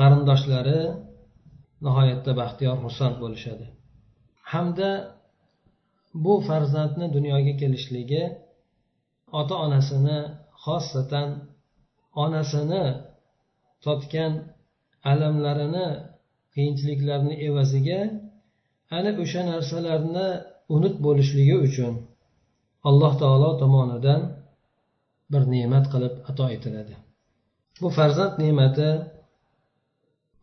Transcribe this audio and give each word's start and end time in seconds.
qarindoshlari 0.00 0.80
nihoyatda 1.84 2.32
baxtiyor 2.40 2.76
xursand 2.84 3.16
bo'lishadi. 3.22 3.66
Hamda 4.52 4.90
bu 6.24 6.34
farzandni 6.48 7.06
dunyoga 7.16 7.52
kelishligi 7.60 8.24
ota 9.40 9.54
onasini 9.64 10.18
xosatan 10.64 11.28
onasini 12.24 12.84
totgan 13.84 14.32
alamlarini 15.12 15.88
qiyinchiliklarni 16.54 17.34
evaziga 17.48 18.00
ana 18.96 19.10
o'sha 19.22 19.42
narsalarni 19.52 20.28
unut 20.74 20.96
bo'lishligi 21.06 21.56
uchun 21.66 21.94
alloh 22.88 23.12
taolo 23.22 23.50
tomonidan 23.62 24.20
bir 25.32 25.42
ne'mat 25.54 25.84
qilib 25.92 26.14
ato 26.30 26.44
etiladi. 26.56 26.94
Bu 27.82 27.88
farzand 27.98 28.34
ne'mati 28.42 28.90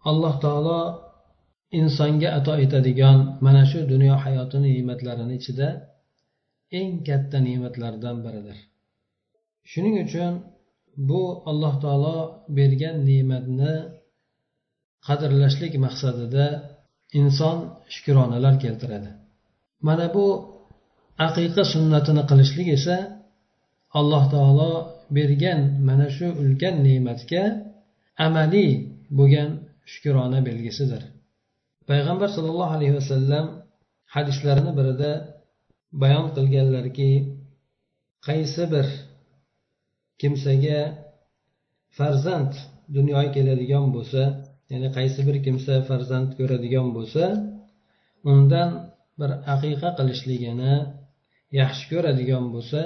alloh 0.10 0.36
taolo 0.44 0.80
insonga 1.80 2.30
ato 2.38 2.54
etadigan 2.66 3.18
mana 3.46 3.64
shu 3.70 3.80
dunyo 3.94 4.14
hayotini 4.24 4.70
ne'matlarini 4.76 5.34
ichida 5.40 5.70
eng 6.80 6.92
katta 7.08 7.38
ne'matlardan 7.48 8.18
biridir. 8.26 8.58
Shuning 9.70 9.96
uchun 10.06 10.34
bu 11.10 11.22
alloh 11.52 11.74
taolo 11.84 12.18
bergan 12.58 12.96
ne'matni 13.10 13.74
qadrlashlik 15.08 15.74
maqsadida 15.86 16.46
inson 17.20 17.58
shukronalar 17.94 18.56
keltiradi. 18.64 19.10
Mana 19.88 20.06
bu 20.16 20.26
aqiqa 21.28 21.64
sunnatini 21.74 22.24
qilishlik 22.30 22.68
esa 22.78 22.98
alloh 24.00 24.24
taolo 24.34 24.72
bergan 25.18 25.60
mana 25.88 26.08
shu 26.16 26.28
ulkan 26.42 26.76
ne'matga 26.88 27.44
amaliy 28.26 28.72
bo'lgan 29.18 29.50
shukrona 29.92 30.40
belgisidir. 30.48 31.02
Payg'ambar 31.90 32.30
sollallohu 32.36 32.74
alayhi 32.78 32.96
vasallam 33.00 33.46
hadislarini 34.16 34.72
birida 34.80 35.12
bayon 36.02 36.28
qilganlarki 36.36 37.12
qaysi 38.28 38.64
bir 38.74 38.88
kimsaga 40.22 40.80
farzand 41.98 42.54
dunyoga 42.96 43.30
keladigan 43.36 43.86
bo'lsa 43.96 44.22
ya'ni 44.72 44.90
qaysi 44.98 45.20
bir 45.28 45.38
kimsa 45.46 45.74
farzand 45.90 46.30
ko'radigan 46.40 46.88
bo'lsa 46.98 47.24
undan 48.32 48.70
bir 49.20 49.32
aqiqa 49.54 49.90
qilishligini 49.98 50.76
yaxshi 51.62 51.86
ko'radigan 51.92 52.46
bo'lsa 52.54 52.82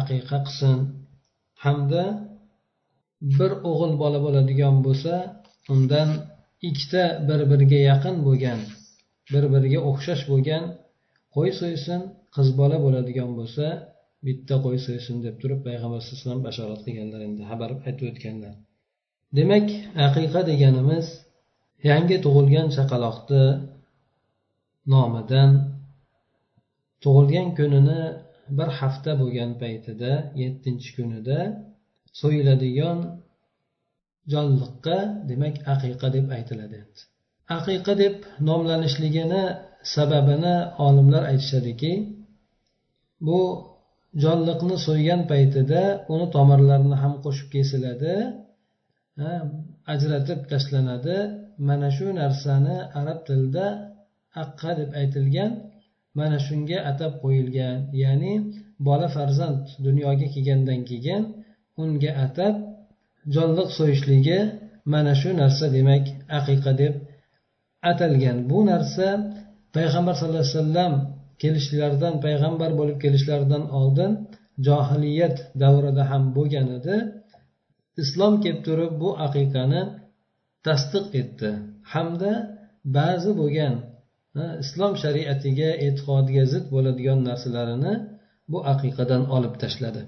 aqiqa 0.00 0.38
qilsin. 0.46 0.78
Hamda 1.64 2.04
bir 3.38 3.52
o'g'il 3.70 3.92
bola 4.02 4.18
bo'ladigan 4.26 4.76
bo'lsa 4.86 5.14
undan 5.74 6.08
ikkita 6.68 7.02
bir 7.28 7.40
biriga 7.50 7.80
yaqin 7.90 8.16
bo'lgan 8.26 8.60
bir 9.32 9.44
biriga 9.54 9.80
o'xshash 9.90 10.22
bo'lgan 10.32 10.64
qo'y 11.34 11.50
so'ysin 11.60 12.00
qiz 12.34 12.48
bola 12.60 12.76
bo'ladigan 12.84 13.30
bo'lsa 13.38 13.66
bitta 14.26 14.54
qo'y 14.64 14.78
so'ysin 14.86 15.16
deb 15.26 15.34
turib 15.42 15.60
payg'ambar 15.66 15.98
alayhi 16.00 16.14
vasallam 16.14 16.40
bashorat 16.46 16.80
qilganlar 16.86 17.20
endi 17.28 17.42
xabar 17.50 17.70
aytib 17.88 18.04
o'tganlar 18.10 18.54
demak 19.38 19.66
aqiqa 20.06 20.40
deganimiz 20.50 21.06
yangi 21.90 22.16
tug'ilgan 22.24 22.68
chaqaloqni 22.76 23.44
nomidan 24.92 25.50
tug'ilgan 27.04 27.48
kunini 27.58 28.02
bir 28.58 28.68
hafta 28.78 29.12
bo'lgan 29.20 29.50
paytida 29.62 30.12
yettinchi 30.42 30.90
kunida 30.96 31.38
so'yiladigan 32.20 32.98
jonliqqa 34.32 34.98
demak 35.28 35.54
aqiqa 35.72 36.08
deb 36.16 36.26
aytiladi. 36.36 36.78
Aqiqa 37.56 37.92
deb 38.02 38.14
nomlanishligini 38.48 39.44
sababini 39.94 40.56
olimlar 40.86 41.22
aytishadiki 41.30 41.92
bu 43.26 43.40
jonliqni 44.24 44.76
so'ygan 44.86 45.20
paytida 45.32 45.82
uni 46.12 46.26
tomirlarini 46.36 46.96
ham 47.02 47.14
qo'shib 47.24 47.48
kesiladi 47.54 48.14
ajratib 49.94 50.40
tashlanadi. 50.52 51.18
Mana 51.68 51.88
shu 51.96 52.06
narsani 52.20 52.76
arab 53.00 53.18
tilida 53.26 53.66
aqqa 54.42 54.70
deb 54.80 54.90
aytilgan 55.00 55.50
mana 56.18 56.38
shunga 56.46 56.78
atab 56.90 57.12
qo'yilgan. 57.22 57.76
Ya'ni 58.02 58.32
bola 58.86 59.08
farzand 59.16 59.62
dunyoga 59.86 60.26
kelgandan 60.34 60.80
keyin 60.90 61.22
unga 61.82 62.10
atab 62.26 62.54
jonliq 63.34 63.68
so'yishligi 63.78 64.38
mana 64.92 65.12
shu 65.20 65.30
narsa 65.42 65.66
demak 65.76 66.04
aqiqa 66.38 66.72
deb 66.82 66.94
atalgan. 67.90 68.38
Bu 68.50 68.58
narsa 68.70 69.06
payg'ambar 69.76 70.14
sallallohu 70.16 70.44
alayhi 70.44 70.58
vasallam 70.58 70.92
kelishlaridan 71.42 72.14
payg'ambar 72.24 72.70
bo'lib 72.80 72.98
kelishlaridan 73.04 73.64
oldin 73.80 74.10
johiliyat 74.66 75.36
davrida 75.62 76.02
ham 76.10 76.24
bo'lgan 76.36 76.68
edi. 76.78 76.96
Islom 78.02 78.34
kelib 78.42 78.60
turib 78.66 78.92
bu 79.02 79.10
aqiqani 79.26 79.82
tasdiq 80.66 81.06
etdi. 81.20 81.50
Hamda 81.92 82.32
ba'zi 82.98 83.30
bo'lgan 83.40 83.74
islom 84.64 84.92
shariatiga 85.02 85.70
e'tiqodiga 85.86 86.44
zid 86.52 86.64
bo'ladigan 86.74 87.18
narsalarini 87.28 87.94
bu 88.52 88.58
aqiqadan 88.72 89.22
olib 89.36 89.54
tashladi. 89.62 90.02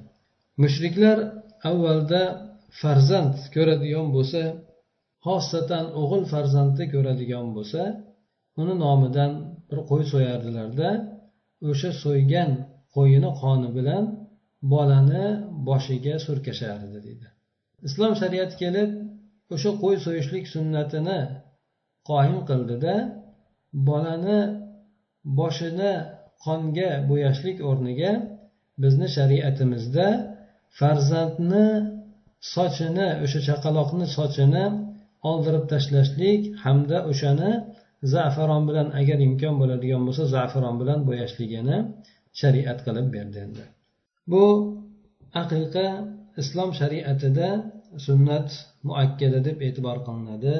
Mushriklar 0.62 1.18
avvalda 1.70 2.22
farzand 2.80 3.34
ko'radigan 3.54 4.06
bo'lsa 4.16 4.40
xosatan 5.26 5.84
o'g'il 6.00 6.24
farzandni 6.32 6.84
ko'radigan 6.94 7.46
bo'lsa 7.56 7.82
uni 8.60 8.74
nomidan 8.84 9.32
bir 9.68 9.78
qo'y 9.90 10.02
so'yardilarda 10.12 10.88
o'sha 11.70 11.90
so'ygan 12.04 12.50
qo'yini 12.96 13.30
qoni 13.42 13.68
bilan 13.78 14.04
bolani 14.72 15.26
boshiga 15.68 16.14
surkashardi 16.26 16.98
deydi 17.06 17.26
islom 17.88 18.12
shariati 18.20 18.54
kelib 18.62 18.90
o'sha 19.54 19.70
qo'y 19.82 19.96
so'yishlik 20.06 20.44
sunnatini 20.54 21.18
qoyim 22.10 22.38
qildida 22.48 22.94
bolani 23.88 24.40
boshini 25.38 25.92
qonga 26.44 26.90
bo'yashlik 27.10 27.58
o'rniga 27.70 28.12
bizni 28.82 29.08
shariatimizda 29.16 30.06
farzandni 30.78 31.66
sochini 32.52 33.08
o'sha 33.24 33.40
chaqaloqni 33.48 34.06
sochini 34.16 34.64
oldirib 35.30 35.64
tashlashlik 35.72 36.40
hamda 36.64 36.98
o'shani 37.10 37.50
zafaron 38.14 38.62
bilan 38.68 38.88
agar 39.00 39.18
imkon 39.28 39.54
bo'ladigan 39.60 40.02
bo'lsa 40.06 40.24
zafaron 40.36 40.76
bilan 40.80 41.00
bo'yashligini 41.08 41.76
shariat 42.40 42.78
qilib 42.86 43.06
berdi 43.16 43.38
endi. 43.46 43.64
Bu 44.30 44.44
aqiqa 45.42 45.86
islom 46.42 46.70
shariatida 46.80 47.48
sunnat 48.06 48.48
muakkada 48.88 49.38
deb 49.48 49.58
e'tibor 49.66 49.98
qilinadi. 50.06 50.56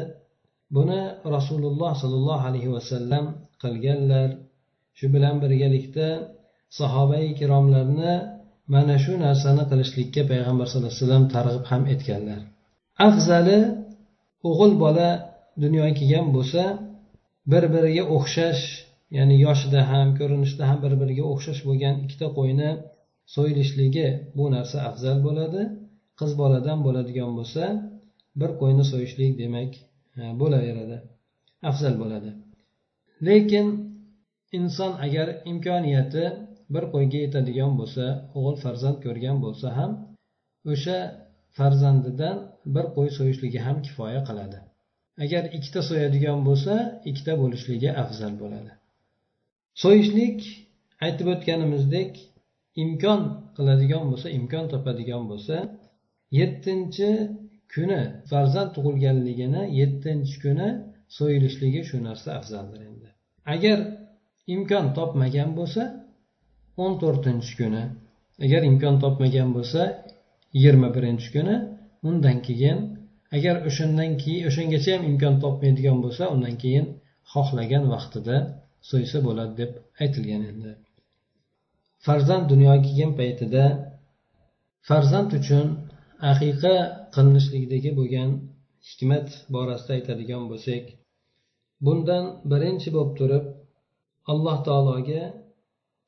Buni 0.77 1.01
rasululloh 1.37 1.93
sollallohu 2.03 2.45
alayhi 2.51 2.71
vasallam 2.77 3.25
qilganlar. 3.63 4.29
Shu 4.99 5.07
bilan 5.15 5.37
birgalikda 5.43 6.09
sahobai 6.79 7.23
ikromlarni 7.35 8.15
mana 8.73 8.95
shu 9.05 9.13
narsani 9.25 9.65
qilishlikka 9.71 10.23
payg'ambar 10.31 10.67
sallallohu 10.69 10.93
alayhi 10.93 11.05
vasallam 11.05 11.25
targ'ib 11.35 11.65
ham 11.71 11.83
etganlar. 11.95 12.41
Afzali 13.09 13.59
o'g'il 14.49 14.73
bola 14.85 15.09
dunyoga 15.65 15.93
kelgan 15.99 16.27
bo'lsa 16.37 16.63
bir 17.53 17.65
biriga 17.75 18.05
o'xshash 18.17 18.63
ya'ni 19.17 19.37
yoshida 19.47 19.81
ham 19.93 20.09
ko'rinishda 20.19 20.63
ham 20.71 20.79
bir 20.85 20.93
biriga 21.01 21.25
o'xshash 21.33 21.61
bo'lgan 21.69 21.95
ikkita 22.05 22.27
qo'yni 22.39 22.71
so'yilishligi 23.35 24.07
bu 24.37 24.45
narsa 24.55 24.77
afzal 24.89 25.19
bo'ladi. 25.27 25.63
Qiz 26.21 26.31
boladan 26.41 26.79
bo'ladigan 26.87 27.31
bo'lsa 27.39 27.65
bir 28.41 28.51
qo'yni 28.61 28.85
so'yishlik 28.93 29.33
demak 29.43 29.71
e, 30.19 30.23
bo'laveradi 30.41 30.97
afzal 31.71 31.95
bo'ladi. 32.03 32.31
Lekin 33.27 33.67
inson 34.59 34.93
agar 35.07 35.29
imkoniyati 35.53 36.25
bir 36.75 36.85
qo'yga 36.95 37.19
yetadigan 37.25 37.73
bo'lsa 37.81 38.05
o'g'il 38.39 38.57
farzand 38.65 38.99
ko'rgan 39.05 39.37
bo'lsa 39.45 39.69
ham 39.79 39.93
o'sha 40.73 40.99
farzandidan 41.59 42.37
bir 42.75 42.87
qo'y 42.97 43.09
so'yishligi 43.19 43.61
ham 43.67 43.77
kifoya 43.87 44.21
qiladi. 44.29 44.59
Agar 45.25 45.43
ikkita 45.57 45.81
so'yadigan 45.91 46.41
bo'lsa 46.49 46.75
ikkita 47.11 47.33
bo'lishligi 47.43 47.91
afzal 48.03 48.35
bo'ladi. 48.43 48.73
So'yishlik 49.83 50.39
aytib 51.07 51.27
o'tganimizdek 51.35 52.13
imkon 52.85 53.21
qiladigan 53.57 54.05
bo'lsa 54.11 54.29
imkon 54.39 54.65
topadigan 54.73 55.25
bo'lsa 55.31 55.57
yettinchi 56.41 57.11
kuni 57.75 58.03
farzand 58.31 58.71
tug'ilganligini 58.77 59.63
yettinchi 59.81 60.37
kuni 60.45 60.69
so'yilishligi 61.19 61.81
shu 61.89 61.97
narsa 62.09 62.29
afzaldir 62.39 62.81
endi. 62.91 63.09
Agar 63.55 63.79
imkon 64.55 64.87
topmagan 64.99 65.51
bo'lsa 65.59 65.83
o'n 66.83 66.93
to'rtinchi 67.03 67.53
kuni. 67.61 67.85
Agar 68.45 68.63
imkon 68.71 68.95
topmagan 69.05 69.51
bo'lsa 69.57 69.83
yigirma 70.55 70.89
birinchi 70.97 71.29
kuni. 71.35 71.57
Undan 72.09 72.39
keyin 72.47 72.79
agar 73.37 73.57
o'shandan 73.69 74.13
keyin 74.23 74.43
o'shangacha 74.51 74.91
ham 74.95 75.03
imkon 75.11 75.35
topmaydigan 75.45 75.99
bo'lsa 76.05 76.25
undan 76.35 76.55
keyin 76.63 76.87
xohlagan 77.33 77.85
vaqtida 77.95 78.37
so'ysa 78.91 79.19
bo'ladi 79.27 79.55
deb 79.61 79.73
aytilgan 80.03 80.43
endi 80.51 80.73
farzand 82.07 82.45
dunyoga 82.53 82.81
kelgan 82.87 83.13
paytida 83.21 83.65
farzand 84.89 85.31
uchun 85.41 85.67
aqiqa 86.33 86.75
qilinishligidagi 87.15 87.91
bo'lgan 87.99 88.31
hikmat 88.89 89.27
borasida 89.55 89.93
aytadigan 89.99 90.43
bo'lsak 90.51 90.85
bundan 91.87 92.25
birinchi 92.51 92.89
bo'lib 92.97 93.13
turib 93.21 93.45
alloh 94.33 94.59
taologa 94.69 95.23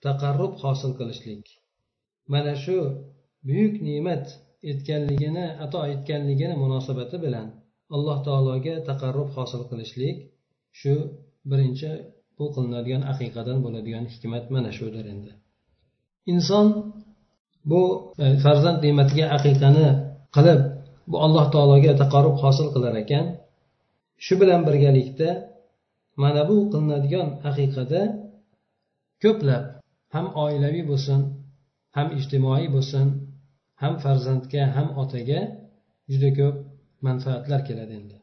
taqarrub 0.04 0.54
hosil 0.62 0.92
qilishlik. 0.98 1.44
Mana 2.32 2.54
shu 2.64 2.78
buyuk 3.48 3.74
ne'mat 3.88 4.24
etganligini 4.70 5.46
ato 5.64 5.80
etganligini 5.94 6.54
munosabati 6.64 7.16
bilan 7.24 7.46
alloh 7.96 8.18
taologa 8.26 8.74
taqarrub 8.88 9.30
hosil 9.36 9.62
qilishlik 9.70 10.16
shu 10.80 10.94
birinchi 11.50 11.90
bu 12.38 12.44
qilinadigan 12.54 13.02
aqiqadan 13.12 13.58
bo'ladigan 13.64 14.04
hikmat 14.12 14.44
mana 14.54 14.70
shudir 14.78 15.04
endi. 15.12 15.32
Inson 16.32 16.66
bu 17.70 17.82
e, 18.22 18.24
farzand 18.44 18.78
ne'matiga 18.86 19.26
aqiqani 19.36 19.88
qilib 20.36 20.60
bu 21.10 21.16
alloh 21.26 21.46
taologa 21.54 21.92
taqarrub 22.02 22.36
hosil 22.44 22.68
qilar 22.74 22.94
ekan 23.02 23.26
shu 24.24 24.34
bilan 24.40 24.60
birgalikda 24.68 25.30
mana 26.22 26.42
bu 26.48 26.56
qilinadigan 26.72 27.28
aqiqada 27.50 28.02
ko'plab 29.22 29.64
ham 30.16 30.26
oilaviy 30.44 30.84
bo'lsin 30.90 31.20
ham 31.96 32.08
ijtimoiy 32.18 32.66
bo'lsin 32.76 33.06
ham 33.82 33.94
farzandga 34.04 34.62
ham 34.76 34.88
otaga 35.02 35.40
juda 36.10 36.30
ko'p 36.38 36.56
manfaatlar 37.06 37.60
keladi 37.68 37.92
endi. 38.00 38.16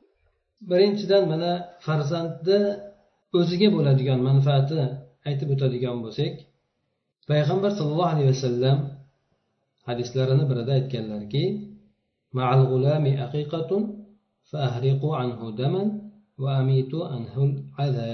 Birinchidan 0.70 1.24
mana 1.32 1.52
farzandni 1.86 2.60
o'ziga 3.40 3.68
bo'ladigan 3.76 4.20
manfaati 4.30 4.80
aytib 5.30 5.48
o'tadigan 5.56 5.98
bo'lsak 6.06 6.34
payg'ambar 7.30 7.72
sallallohu 7.78 8.12
alayhi 8.14 8.30
vasallam 8.34 8.78
hadislarini 9.88 10.46
birida 10.52 10.72
aytganlarki 10.80 11.44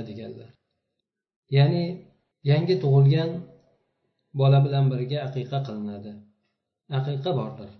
deganlar. 0.10 0.50
Ya'ni 1.58 1.84
yangi 2.52 2.76
tug'ilgan 2.84 3.30
bola 4.42 4.60
bilan 4.66 4.86
birga 4.92 5.18
aqiqa 5.28 5.60
qilinadi. 5.68 6.12
Aqiqa 6.98 7.32
bordir. 7.40 7.72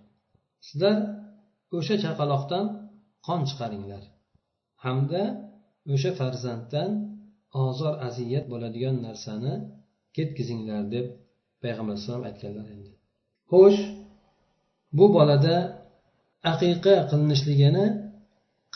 Sizlar 0.66 0.96
o'sha 1.76 1.96
chaqaloqdan 2.04 2.64
qon 3.26 3.40
chiqaringlar. 3.48 4.02
Hamda 4.84 5.22
o'sha 5.94 6.10
farzanddan 6.20 6.90
ozor 7.64 7.94
aziyat 8.08 8.44
bo'ladigan 8.52 8.96
narsani 9.06 9.54
ketkizinglar 10.16 10.82
deb 10.94 11.06
payg'ambar 11.62 11.92
alayhisalom 11.94 12.24
aytganlar 12.30 12.66
endi. 12.74 12.90
Xo'sh 13.50 13.80
bu 14.98 15.06
bolada 15.16 15.56
aqiqa 16.52 16.94
qilinishligini 17.10 17.86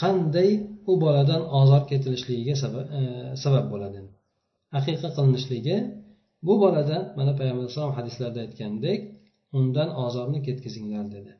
qanday 0.02 0.50
u 0.90 0.92
boladan 1.04 1.42
ozor 1.60 1.82
ketilishligiga 1.90 2.54
e, 2.98 3.02
sabab 3.42 3.66
bo'ladi? 3.72 4.00
Aqiqa 4.78 5.08
qilinishligi 5.16 5.76
bu 6.46 6.54
bolada 6.62 6.98
mana 7.18 7.32
payg'ambar 7.38 7.62
alayhisalom 7.64 7.94
hadislarda 7.98 8.38
aytgandek 8.44 9.00
undan 9.58 9.88
ozorni 10.04 10.38
ketkazinglar 10.46 11.06
dedi. 11.16 11.32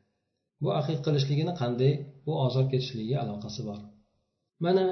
Bu 0.63 0.69
aqiq 0.79 0.99
qilishligini 1.05 1.53
qanday 1.61 1.93
bu 2.25 2.33
ozor 2.45 2.65
ketishligiga 2.71 3.17
aloqasi 3.23 3.61
bor. 3.69 3.79
Mana 4.65 4.85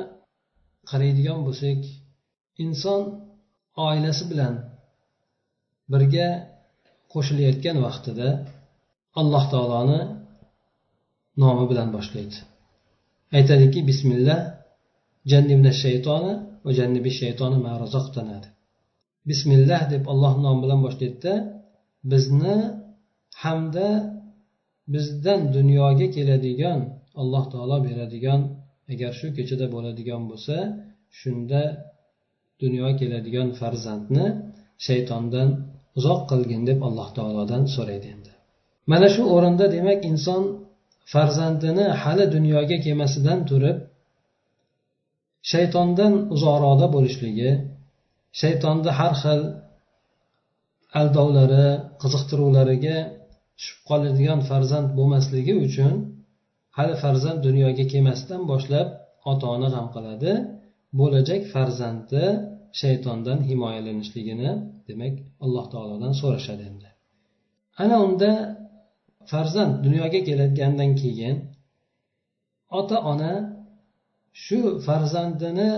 qaraydigan 0.90 1.40
bo'lsak 1.48 1.80
inson 2.64 3.02
oilasi 3.88 4.24
bilan 4.32 4.54
birga 5.94 6.28
qo'shilayotgan 7.14 7.78
vaqtida 7.86 8.28
alloh 9.20 9.44
taoloni 9.54 10.02
nomi 11.42 11.66
bilan 11.72 11.90
boshlaydi. 11.96 12.38
Aytadiki 13.38 13.80
bismillah 13.90 14.40
jannibna 15.32 15.72
shaytoni 15.84 16.34
va 16.66 16.72
jannibi 16.80 17.12
shaytoni 17.22 17.58
marozoqtanadi 17.68 18.48
bismillah 19.30 19.82
deb 19.94 20.04
alloh 20.14 20.34
nomi 20.46 20.60
bilan 20.64 20.80
boshlaydida 20.86 21.34
bizni 22.12 22.56
hamda 23.44 23.90
bizdan 24.94 25.42
dunyoga 25.58 26.08
keladigan 26.16 26.80
alloh 27.22 27.44
taolo 27.54 27.78
beradigan 27.88 28.42
agar 28.94 29.12
shu 29.20 29.28
kechada 29.38 29.66
bo'ladigan 29.76 30.22
bo'lsa 30.30 30.56
shunda 31.20 31.62
dunyoga 32.62 32.94
keladigan 33.02 33.48
farzandni 33.60 34.26
shaytondan 34.88 35.50
uzoq 35.98 36.22
qilgin 36.32 36.62
deb 36.70 36.80
alloh 36.88 37.10
taolodan 37.18 37.64
so'raydi 37.76 38.08
endi. 38.16 38.32
Mana 38.92 39.08
shu 39.16 39.22
o'rinda 39.36 39.66
demak 39.76 40.00
inson 40.12 40.42
farzandini 41.14 41.86
hali 42.02 42.26
dunyoga 42.36 42.78
kelmasidan 42.86 43.40
turib 43.50 43.78
shaytondan 45.52 46.14
uzoqroqda 46.36 46.88
bo'lishligi 46.96 47.50
shaytonni 48.42 48.92
har 49.00 49.14
xil 49.24 49.42
aldovlari 51.00 51.68
qiziqtiruvlariga 52.02 52.98
tushib 53.58 53.80
qoladigan 53.90 54.40
farzand 54.50 54.88
bo'lmasligi 54.98 55.54
uchun 55.66 55.94
hali 56.78 56.94
farzand 57.04 57.40
dunyoga 57.48 57.84
kelmasdan 57.94 58.42
boshlab 58.52 58.88
ota 59.32 59.46
ona 59.56 59.68
g'am 59.74 59.88
qiladi. 59.96 60.32
Bo'lajak 61.00 61.42
farzandi 61.54 62.24
shaytondan 62.82 63.40
himoyalanishligini 63.50 64.50
demak 64.88 65.16
alloh 65.46 65.66
taolodan 65.74 66.14
so'rashadi 66.22 66.64
endi. 66.72 66.90
Ana 67.84 67.96
unda 68.08 68.32
farzand 69.32 69.74
dunyoga 69.86 70.20
keladigandan 70.28 70.92
keyin 71.02 71.36
ota 72.80 72.98
ona 73.12 73.34
shu 74.44 74.60
farzandini 74.88 75.70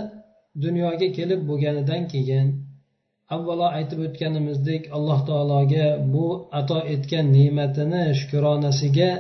dunyoga 0.64 1.08
kelib 1.18 1.42
bo'lganidan 1.50 2.04
keyin 2.14 2.48
avvalo 3.36 3.68
aytib 3.78 4.00
o'tganimizdek 4.08 4.84
alloh 4.98 5.20
taologa 5.30 5.88
bu 6.14 6.28
ato 6.60 6.80
etgan 6.94 7.26
ne'matini 7.38 8.04
shukronasiga 8.20 9.12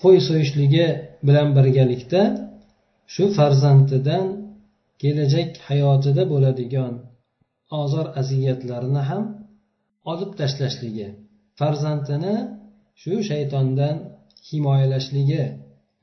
qo'y 0.00 0.18
so'yishligi 0.28 0.86
bilan 1.26 1.48
birgalikda 1.56 2.22
shu 3.14 3.24
farzandidan 3.38 4.26
kelajak 5.02 5.50
hayotida 5.68 6.22
bo'ladigan 6.32 6.92
ozor 7.82 8.06
aziyatlarni 8.20 9.02
ham 9.10 9.24
olib 10.12 10.30
tashlashligi 10.40 11.08
farzandini 11.60 12.36
shu 13.02 13.14
shaytondan 13.30 13.96
himoyalashligi 14.48 15.44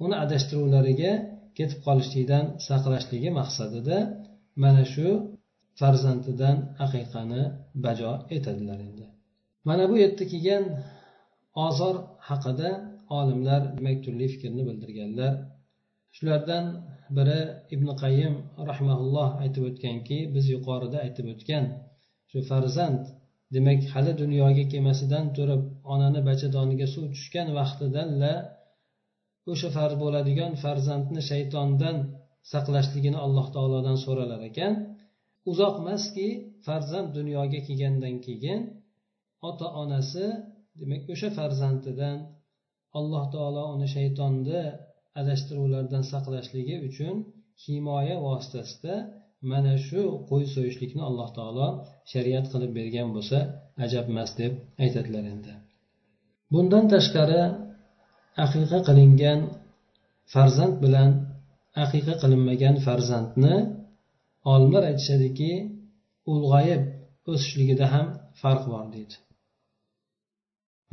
uni 0.03 0.15
adashtiruvlariga 0.23 1.13
ketib 1.61 1.79
qolishlikdan 1.87 2.45
saqlashligi 2.67 3.29
maqsadida 3.39 3.97
mana 4.63 4.83
shu 4.93 5.07
farzandidan 5.79 6.57
aqiqani 6.85 7.43
bajo 7.85 8.11
etadilar 8.35 8.79
endi. 8.87 9.05
Mana 9.67 9.83
bu 9.89 9.95
yerda 10.03 10.23
kelgan 10.31 10.63
ozor 11.67 11.95
haqida 12.29 12.69
olimlar 13.19 13.61
demak 13.77 13.97
turli 14.05 14.25
fikrni 14.33 14.63
bildirganlar. 14.69 15.33
Shulardan 16.15 16.65
biri 17.17 17.39
ibn 17.75 17.87
qayim 18.03 18.35
rahmaulloh 18.69 19.29
aytib 19.43 19.63
o'tganki 19.69 20.17
biz 20.35 20.45
yuqorida 20.55 20.97
aytib 21.05 21.25
o'tgan 21.33 21.65
shu 22.31 22.39
farzand 22.49 23.03
demak 23.55 23.81
hali 23.93 24.13
dunyoga 24.21 24.63
kelmasidan 24.73 25.25
turib 25.37 25.63
onani 25.93 26.21
bachadoniga 26.29 26.87
suv 26.93 27.05
tushgan 27.15 27.47
vaqtidanla 27.59 28.33
o'sha 29.51 29.69
farz 29.77 29.95
bo'ladigan 30.03 30.51
farzandni 30.63 31.21
shaytondan 31.31 31.97
saqlashligini 32.51 33.19
alloh 33.25 33.47
taolodan 33.55 33.97
so'ralar 34.05 34.41
ekan. 34.49 34.73
Uzoq 35.51 35.75
emaski 35.81 36.27
farzand 36.67 37.09
dunyoga 37.17 37.59
kelgandan 37.67 38.15
keyin 38.25 38.59
ota 39.49 39.67
onasi 39.81 40.25
demak 40.79 41.03
o'sha 41.13 41.29
farzandidan 41.37 42.17
alloh 42.99 43.25
taolo 43.33 43.63
uni 43.75 43.87
shaytonni 43.95 44.61
adashtiruvlardan 45.21 46.03
saqlashligi 46.11 46.75
uchun 46.89 47.15
himoya 47.63 48.15
vositasida 48.27 48.95
mana 49.51 49.73
shu 49.87 50.01
qo'y 50.29 50.45
so'yishlikni 50.55 51.01
alloh 51.09 51.29
taolo 51.37 51.67
shariat 52.11 52.45
qilib 52.53 52.71
bergan 52.79 53.09
bo'lsa 53.15 53.37
ajab 53.85 54.05
emas 54.13 54.31
deb 54.41 54.53
aytadilar 54.83 55.25
endi. 55.33 55.53
Bundan 56.53 56.85
tashqari 56.93 57.41
aqiqa 58.43 58.79
qilingan 58.87 59.39
farzand 60.33 60.75
bilan 60.83 61.11
aqiqa 61.83 62.13
qilinmagan 62.21 62.75
farzandni 62.85 63.55
olimlar 64.51 64.83
aytishadiki 64.91 65.51
ulg'ayib 66.31 66.83
o'sishligida 67.31 67.85
ham 67.93 68.07
farq 68.41 68.63
bor 68.71 68.85
deydi. 68.93 69.15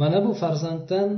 Mana 0.01 0.19
bu 0.25 0.31
farzanddan 0.43 1.09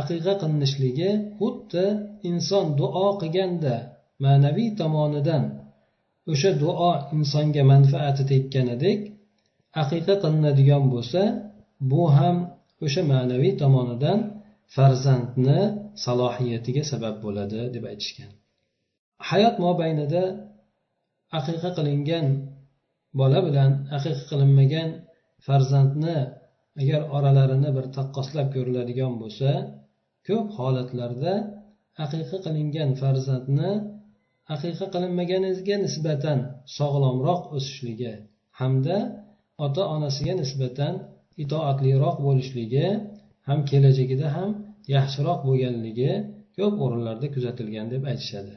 aqiqa 0.00 0.32
qilinishligi 0.40 1.10
xuddi 1.38 1.86
inson 2.30 2.66
duo 2.80 3.06
qilganda 3.20 3.76
ma'naviy 4.24 4.70
tomonidan 4.80 5.44
o'sha 6.32 6.50
duo 6.62 6.92
insonga 7.16 7.62
manfaati 7.72 8.22
tekkanidek 8.32 8.98
aqiqa 9.82 10.14
qilinadigan 10.22 10.84
bo'lsa 10.92 11.22
bu 11.90 12.02
ham 12.16 12.36
o'sha 12.84 13.02
ma'naviy 13.12 13.52
tomonidan 13.62 14.18
farzandni 14.74 15.60
salohiyatiga 16.04 16.82
sabab 16.92 17.16
bo'ladi 17.24 17.60
deb 17.74 17.84
aytishgan. 17.92 18.30
Hayot 19.28 19.56
mobaynida 19.66 20.24
aqiqa 21.38 21.70
qilingan 21.78 22.26
bola 23.20 23.40
bilan 23.46 23.70
aqiqa 23.96 24.24
qilinmagan 24.30 24.88
farzandni 25.46 26.16
agar 26.82 27.00
oralarini 27.16 27.70
bir 27.76 27.86
taqqoslab 27.96 28.48
ko'riladigan 28.54 29.12
bo'lsa 29.22 29.50
ko'p 30.26 30.46
holatlarda 30.58 31.34
aqiqa 32.04 32.36
qilingan 32.46 32.90
farzandni 33.00 33.70
aqiqa 34.54 34.86
qilinmaganiga 34.94 35.76
nisbatan 35.86 36.38
sog'lomroq 36.78 37.42
o'sishligi 37.56 38.14
hamda 38.60 38.96
ota 39.66 39.82
onasiga 39.94 40.34
nisbatan 40.42 40.92
itoatliroq 41.44 42.16
bo'lishligi 42.26 42.86
ham 43.48 43.58
kelajagida 43.70 44.28
ham 44.36 44.50
yaxshiroq 44.94 45.38
bo'lganligi 45.48 46.12
ko'p 46.56 46.74
o'rinlarda 46.84 47.26
kuzatilgan 47.34 47.86
deb 47.94 48.02
aytishadi. 48.12 48.54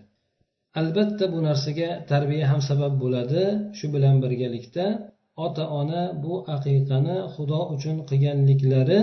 Albatta 0.79 1.25
bu 1.33 1.39
narsaga 1.47 1.89
tarbiya 2.11 2.45
ham 2.51 2.61
sabab 2.69 2.93
bo'ladi. 3.03 3.43
Shu 3.77 3.85
bilan 3.95 4.15
birgalikda 4.23 4.85
ota 5.45 5.63
ona 5.81 6.01
bu 6.23 6.33
aqiqani 6.55 7.17
xudo 7.33 7.59
uchun 7.75 7.97
qilganliklari 8.09 8.99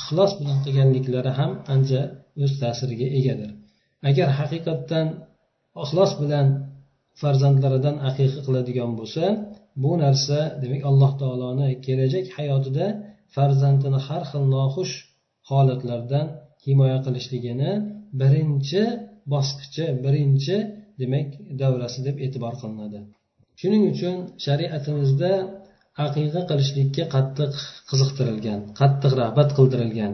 ixlos 0.00 0.32
bilan 0.40 0.58
qilganliklari 0.64 1.32
ham 1.40 1.52
ancha 1.74 2.00
o'z 2.44 2.52
ta'siriga 2.62 3.08
egadir. 3.18 3.50
Agar 4.10 4.28
haqiqatdan 4.38 5.06
ixlos 5.84 6.12
bilan 6.22 6.46
farzandlaridan 7.20 7.96
aqiqa 8.08 8.40
qiladigan 8.46 8.90
bo'lsa 8.98 9.24
bu 9.82 9.92
narsa 10.04 10.38
demak 10.62 10.82
alloh 10.90 11.12
taoloni 11.22 11.68
kelajak 11.86 12.26
hayotida 12.36 12.86
farzandini 13.34 14.00
har 14.06 14.22
xil 14.30 14.44
noxush 14.56 14.94
holatlardan 15.50 16.26
himoya 16.66 16.98
qilishligini 17.06 17.70
birinchi 18.20 18.82
bosqichi 19.32 19.84
birinchi 20.04 20.56
demak 21.00 21.28
davrasi 21.60 22.00
deb 22.06 22.16
e'tibor 22.24 22.54
qilinadi. 22.60 23.00
Shuning 23.60 23.82
uchun 23.92 24.16
shariatimizda 24.44 25.32
aqiqa 26.06 26.40
qilishlikka 26.50 27.04
qattiq 27.14 27.54
qiziqtirilgan 27.90 28.60
qattiq 28.80 29.12
rag'bat 29.22 29.50
qildirilgan. 29.58 30.12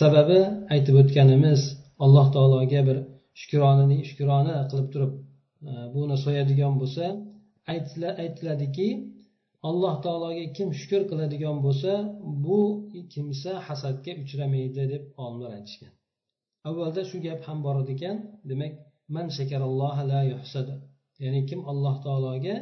Sababi 0.00 0.40
aytib 0.74 0.94
o'tganimiz 1.02 1.60
alloh 2.04 2.26
taologa 2.34 2.80
bir 2.88 2.98
shukronani 3.40 3.98
shukrona 4.08 4.56
qilib 4.70 4.88
turib 4.94 5.12
e, 5.70 5.72
buni 5.94 6.16
so'yadigan 6.24 6.74
bo'lsa 6.80 7.04
aytiladiki 8.24 8.88
alloh 9.68 9.94
taologa 10.04 10.44
kim 10.56 10.68
shukur 10.80 11.02
qiladigan 11.10 11.56
bo'lsa 11.66 11.92
bu 12.44 12.60
kimsa 13.12 13.52
hasadga 13.68 14.12
uchramaydi 14.22 14.82
deb 14.92 15.02
olimlar 15.22 15.50
aytishgan. 15.58 15.92
Avvalda 16.68 17.02
shu 17.10 17.18
gap 17.26 17.40
ham 17.48 17.58
bor 17.66 17.76
edi 17.82 17.92
ekan 17.96 18.16
demak 18.50 18.72
man 19.14 19.26
la 20.10 20.20
yuhsada 20.32 20.74
ya'ni 21.22 21.40
kim 21.50 21.60
alloh 21.72 21.94
taologa 22.04 22.56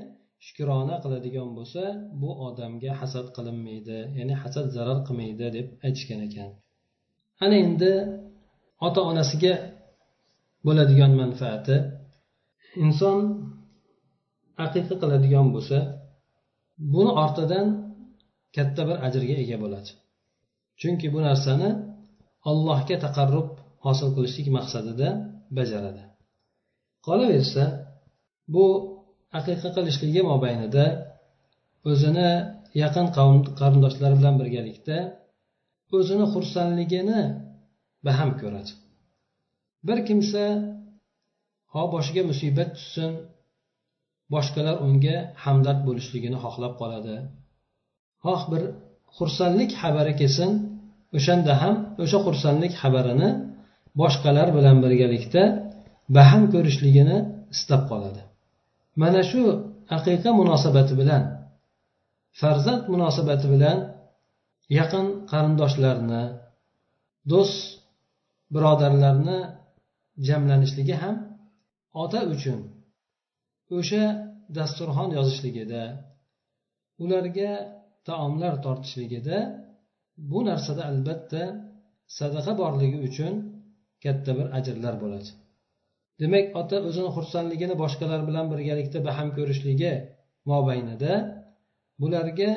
shukrona 0.46 0.96
qiladigan 1.04 1.48
bo'lsa 1.58 1.82
bu 2.20 2.30
odamga 2.46 2.92
hasad 3.00 3.26
qilinmaydi 3.36 3.98
ya'ni 4.18 4.34
hasad 4.42 4.66
zarar 4.76 4.98
qilmaydi 5.06 5.46
deb 5.56 5.66
aytishgan 5.86 6.20
ekan. 6.28 6.50
Ana 7.44 7.56
endi 7.66 7.92
ota 8.86 9.00
onasiga 9.10 9.54
bo'ladigan 10.66 11.12
manfaati. 11.20 11.76
Inson 12.84 13.18
aqiqa 14.64 14.94
qiladigan 15.02 15.46
bo'lsa 15.54 15.78
buni 16.92 17.12
ortidan 17.22 17.66
katta 18.56 18.82
bir 18.88 18.96
ajrga 19.06 19.34
ega 19.44 19.56
bo'ladi. 19.64 19.90
Chunki 20.80 21.06
bu 21.14 21.20
narsani 21.28 21.70
allohga 22.50 22.96
taqarrub 23.04 23.48
hosil 23.84 24.08
qilishlik 24.16 24.48
maqsadida 24.58 25.08
bajaradi. 25.58 26.02
Qolaversa 27.06 27.64
bu 28.54 28.64
aqiqa 29.38 29.68
qilishligi 29.76 30.22
mobaynida 30.32 30.84
o'zini 31.90 32.30
yaqin 32.82 33.06
qavm 33.16 33.36
qarindoshlari 33.60 34.14
bilan 34.20 34.34
birgalikda 34.40 34.96
o'zini 35.96 36.26
xursandligini 36.34 37.20
baham 38.06 38.30
ko'radi. 38.40 38.72
Bir 39.86 39.98
kimsa 40.08 40.42
ho 41.72 41.82
boshiga 41.94 42.22
musibat 42.30 42.70
tushsin 42.76 43.10
boshqalar 44.34 44.76
unga 44.86 45.16
hamdard 45.44 45.80
bo'lishligini 45.86 46.38
xohlab 46.44 46.72
qoladi. 46.80 47.16
Xoh 48.24 48.42
bir 48.52 48.62
xursandlik 49.16 49.70
xabari 49.80 50.12
kelsin 50.20 50.50
o'shanda 51.16 51.52
ham 51.62 51.74
o'sha 52.02 52.18
xursandlik 52.26 52.72
xabarini 52.82 53.30
boshqalar 54.00 54.48
bilan 54.56 54.76
birgalikda 54.84 55.42
baham 56.16 56.42
ko'rishligini 56.54 57.16
istab 57.54 57.82
qoladi. 57.90 58.22
Mana 59.02 59.22
shu 59.30 59.42
aqiqa 59.96 60.30
munosabati 60.40 60.94
bilan 61.00 61.22
farzand 62.40 62.82
munosabati 62.94 63.46
bilan 63.54 63.78
yaqin 64.78 65.06
qarindoshlarni 65.30 66.22
do'st 67.32 67.58
birodarlarni 68.54 69.38
jamlanishligi 70.28 70.96
ham 71.02 71.16
ota 72.02 72.20
uchun 72.34 72.58
o'sha 73.76 74.04
dasturxon 74.56 75.10
yozishligida 75.18 75.82
ularga 77.04 77.50
taomlar 78.08 78.54
tortishligida 78.64 79.38
bu 80.30 80.38
narsada 80.48 80.82
albatta 80.90 81.42
sadaqa 82.18 82.52
borligi 82.62 82.98
uchun 83.08 83.32
katta 84.04 84.30
bir 84.38 84.46
ajrlar 84.58 84.94
bo'ladi. 85.02 85.30
Demak 86.20 86.46
ota 86.60 86.76
o'zini 86.88 87.10
xursandligini 87.16 87.74
boshqalar 87.82 88.20
bilan 88.28 88.46
birgalikda 88.52 88.98
baham 89.08 89.28
ko'rishligi 89.36 89.92
mobaynida 90.50 91.12
bularga 92.02 92.50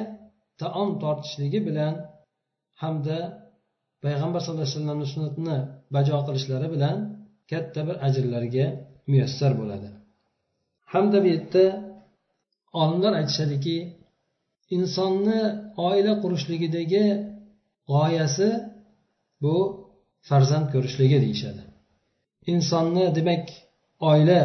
taom 0.62 0.90
tortishligi 1.04 1.60
bilan 1.68 1.94
hamda 2.82 3.18
payg'ambar 4.04 4.40
sallallohu 4.42 4.66
alayhi 4.66 4.78
vasallamni 4.78 5.08
sunnatini 5.14 5.58
bajo 5.96 6.18
qilishlari 6.28 6.68
bilan 6.76 6.98
katta 7.52 7.82
bir 7.88 7.96
ajrlarga 8.08 8.66
muyassar 9.12 9.52
bo'ladi. 9.62 9.90
Hamda 10.92 11.18
bu 11.24 11.28
yerda 11.34 11.66
olimlar 12.82 13.14
aytishadiki 13.20 13.78
insonni 14.76 15.42
oila 15.88 16.14
qurishligidagi 16.24 17.06
g'oyasi 17.92 18.50
bu 19.44 19.56
farzand 20.30 20.68
ko'rishligi 20.74 21.18
deyishadi. 21.26 21.64
Insonni 22.54 23.06
demak 23.18 23.46
oila 24.12 24.42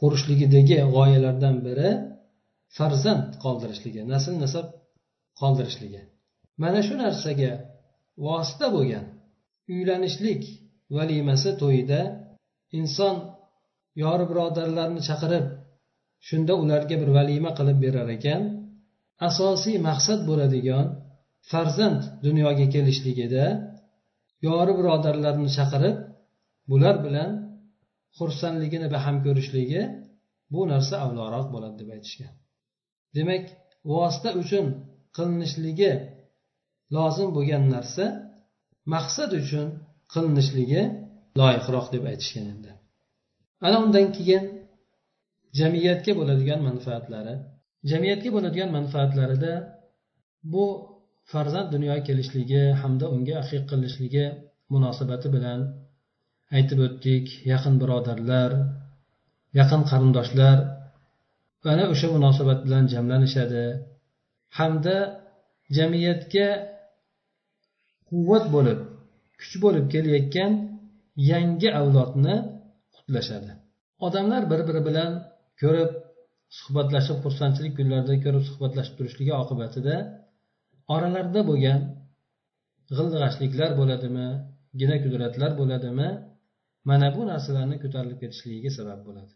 qurishligidagi 0.00 0.78
g'oyalardan 0.94 1.56
biri 1.66 1.90
farzand 2.76 3.28
qoldirishligi 3.44 4.00
nasl 4.12 4.34
nasab 4.44 4.66
qoldirishligi. 5.40 6.00
Mana 6.62 6.80
shu 6.86 6.94
narsaga 7.04 7.52
vosita 8.26 8.66
bo'lgan 8.76 9.06
uylanishlik 9.74 10.42
valimasi 10.96 11.50
to'yida 11.62 12.00
inson 12.78 13.16
yori 14.02 14.24
birodarlarni 14.30 15.02
chaqirib 15.08 15.46
shunda 16.28 16.52
ularga 16.62 16.96
bir 17.02 17.10
valima 17.16 17.50
qilib 17.58 17.78
berar 17.84 18.08
ekan. 18.16 18.42
Asosiy 19.28 19.76
maqsad 19.88 20.20
bo'ladigan 20.28 20.86
farzand 21.50 22.00
dunyoga 22.26 22.66
kelishligida 22.74 23.44
yori 24.46 24.72
birodarlarni 24.78 25.48
chaqirib 25.56 25.96
bular 26.70 26.96
bilan 27.06 27.30
xursandligini 28.18 28.88
baham 28.94 29.16
ko'rishligi 29.26 29.82
bu 30.52 30.60
narsa 30.72 30.94
avloroq 31.04 31.46
bo'ladi 31.54 31.76
deb 31.80 31.88
aytishgan. 31.96 32.32
Demak 33.16 33.44
vosita 33.90 34.30
uchun 34.42 34.66
qilinishligi 35.16 35.92
lozim 36.96 37.28
bo'lgan 37.36 37.64
narsa 37.74 38.04
maqsad 38.94 39.30
uchun 39.42 39.66
qilinishligi 40.12 40.82
loyiqroq 41.40 41.86
deb 41.94 42.04
aytishgan 42.10 42.46
endi. 42.54 42.72
Ana 43.66 43.76
undan 43.84 44.06
keyin 44.16 44.42
jamiyatga 45.58 46.12
bo'ladigan 46.18 46.60
manfaatlari. 46.68 47.34
Jamiyatga 47.90 48.30
bo'ladigan 48.36 48.70
manfaatlarida 48.76 49.52
bu 50.52 50.64
farzand 51.32 51.68
dunyoga 51.74 52.02
kelishligi 52.08 52.62
hamda 52.80 53.06
unga 53.14 53.34
aqiq 53.42 53.62
qilinishligi 53.70 54.26
munosabati 54.74 55.28
bilan 55.36 55.60
aytib 56.56 56.78
o'tdik. 56.86 57.26
Yaqin 57.52 57.74
birodarlar 57.82 58.50
yaqin 59.58 59.82
qarindoshlar 59.90 60.58
ana 61.72 61.84
o'sha 61.92 62.08
munosabat 62.16 62.58
bilan 62.66 62.84
jamlanishadi 62.92 63.64
hamda 64.58 64.96
jamiyatga 65.76 66.48
quvvat 68.08 68.44
bo'lib 68.54 68.80
kuch 69.40 69.54
bo'lib 69.64 69.86
kelayotgan 69.94 70.52
yangi 71.32 71.68
avlodni 71.80 72.36
qutlashadi. 72.96 73.50
Odamlar 74.06 74.42
bir 74.50 74.60
biri 74.68 74.82
bilan 74.88 75.12
ko'rib 75.62 75.90
suhbatlashib 76.60 77.18
xursandchilik 77.24 77.74
kunlarida 77.78 78.14
ko'rib 78.24 78.44
suhbatlashib 78.50 78.94
turishligi 78.98 79.32
oqibatida 79.42 79.96
oralarida 80.94 81.40
bo'lgan 81.50 81.80
g'ildig'ashliklar 82.96 83.70
bo'ladimi 83.80 84.28
gina 84.80 84.96
kudratlar 85.04 85.50
bo'ladimi 85.60 86.08
mana 86.88 87.06
bu 87.16 87.22
narsalarni 87.30 87.76
ko'tarilib 87.82 88.18
ketishligiga 88.22 88.70
sabab 88.78 89.00
bo'ladi. 89.06 89.32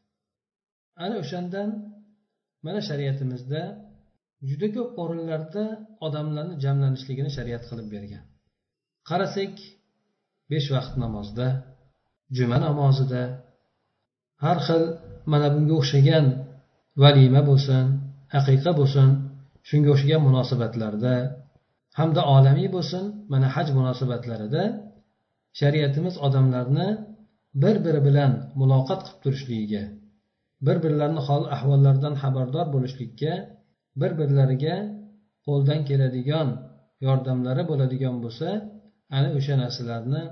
Ana 1.04 1.14
o'shandan 1.22 1.68
mana 2.66 2.80
shariatimizda 2.88 3.62
juda 4.48 4.68
ko'p 4.76 4.90
o'rinlarda 5.02 5.64
odamlarni 6.06 6.54
jamlanishligini 6.64 7.30
shariat 7.36 7.62
qilib 7.70 7.88
bergan. 7.94 8.24
Qarasak 9.08 9.54
besh 10.52 10.68
vaqt 10.76 10.94
namozda 11.04 11.46
juma 12.38 12.58
namozida 12.66 13.22
har 14.44 14.58
xil 14.66 14.84
mana 15.32 15.46
bunga 15.54 15.74
o'xshagan 15.80 16.26
valima 17.02 17.40
bo'lsin 17.50 17.84
aqiqa 18.38 18.70
bo'lsin 18.80 19.08
shunga 19.68 19.88
o'xshagan 19.94 20.20
munosabatlarda 20.28 21.14
hamda 21.98 22.22
olamiy 22.36 22.68
bo'lsin 22.76 23.04
mana 23.32 23.46
haj 23.54 23.68
munosabatlarida 23.78 24.62
shariatimiz 25.60 26.14
odamlarni 26.26 26.88
bir 27.62 27.76
biri 27.84 28.00
bilan 28.08 28.32
muloqot 28.60 29.00
qilib 29.06 29.18
turishligiga 29.24 29.84
bir 30.66 30.76
birlarini 30.84 31.22
hol 31.28 31.44
ahvollaridan 31.56 32.14
xabardor 32.22 32.66
bo'lishlikka 32.74 33.32
bir 34.00 34.12
birlariga 34.20 34.76
qo'ldan 35.46 35.80
keladigan 35.88 36.48
yordamlari 37.06 37.62
bo'ladigan 37.70 38.16
bo'lsa 38.24 38.48
ana 39.16 39.28
o'sha 39.38 39.54
narsalarni 39.62 40.22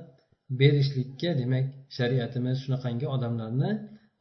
berishlikka 0.60 1.30
demak 1.40 1.64
shariatimiz 1.96 2.56
shunaqangi 2.64 3.06
odamlarni 3.16 3.70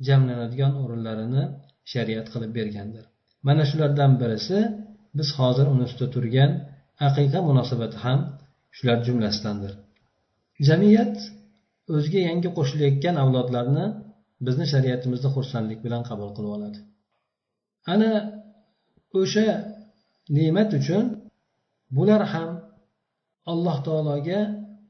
jamlanadigan 0.08 0.74
o'rinlarini 0.84 1.44
shariat 1.94 2.28
qilib 2.34 2.52
bergandir. 2.60 3.06
Mana 3.48 3.64
shulardan 3.70 4.12
birisi 4.22 4.58
biz 5.18 5.30
hozir 5.40 5.66
uni 5.74 5.84
ustida 5.90 6.08
turgan 6.16 6.52
aqiqa 7.08 7.40
munosabati 7.50 7.98
ham 8.06 8.20
shular 8.78 8.98
jumlasidandir. 9.08 9.74
Jamiyat 10.68 11.16
o'ziga 11.96 12.20
yangi 12.30 12.50
qo'shilayotgan 12.58 13.16
avlodlarni 13.24 13.86
bizni 14.46 14.66
shariatimizda 14.74 15.30
xursandlik 15.36 15.80
bilan 15.86 16.02
qabul 16.10 16.30
qilib 16.36 16.52
oladi. 16.58 16.80
Ana 17.94 18.12
o'sha 19.20 19.48
ne'mat 20.38 20.70
uchun 20.80 21.06
bular 21.98 22.22
ham 22.34 22.50
alloh 23.52 23.78
taologa 23.88 24.40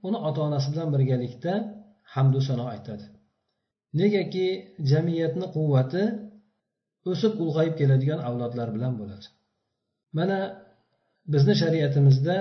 uni 0.08 0.18
ota 0.28 0.40
onasi 0.48 0.68
bilan 0.74 0.90
birgalikda 0.96 1.54
hamdu 2.14 2.40
sano 2.48 2.66
aytadi. 2.74 3.06
Negaki 4.00 4.48
jamiyatni 4.92 5.46
quvvati 5.56 6.04
o'sib 7.12 7.34
ulg'ayib 7.44 7.76
keladigan 7.80 8.20
avlodlar 8.28 8.68
bilan 8.76 8.94
bo'ladi. 9.00 9.26
Mana 10.18 10.40
bizni 11.34 11.54
shariatimizda 11.62 12.38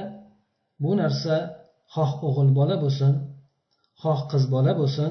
bu 0.83 0.91
narsa 1.01 1.37
xoh 1.95 2.11
o'g'il 2.29 2.51
bola 2.59 2.77
bo'lsin 2.85 3.13
xoh 4.03 4.21
qiz 4.31 4.45
bola 4.55 4.73
bo'lsin 4.81 5.11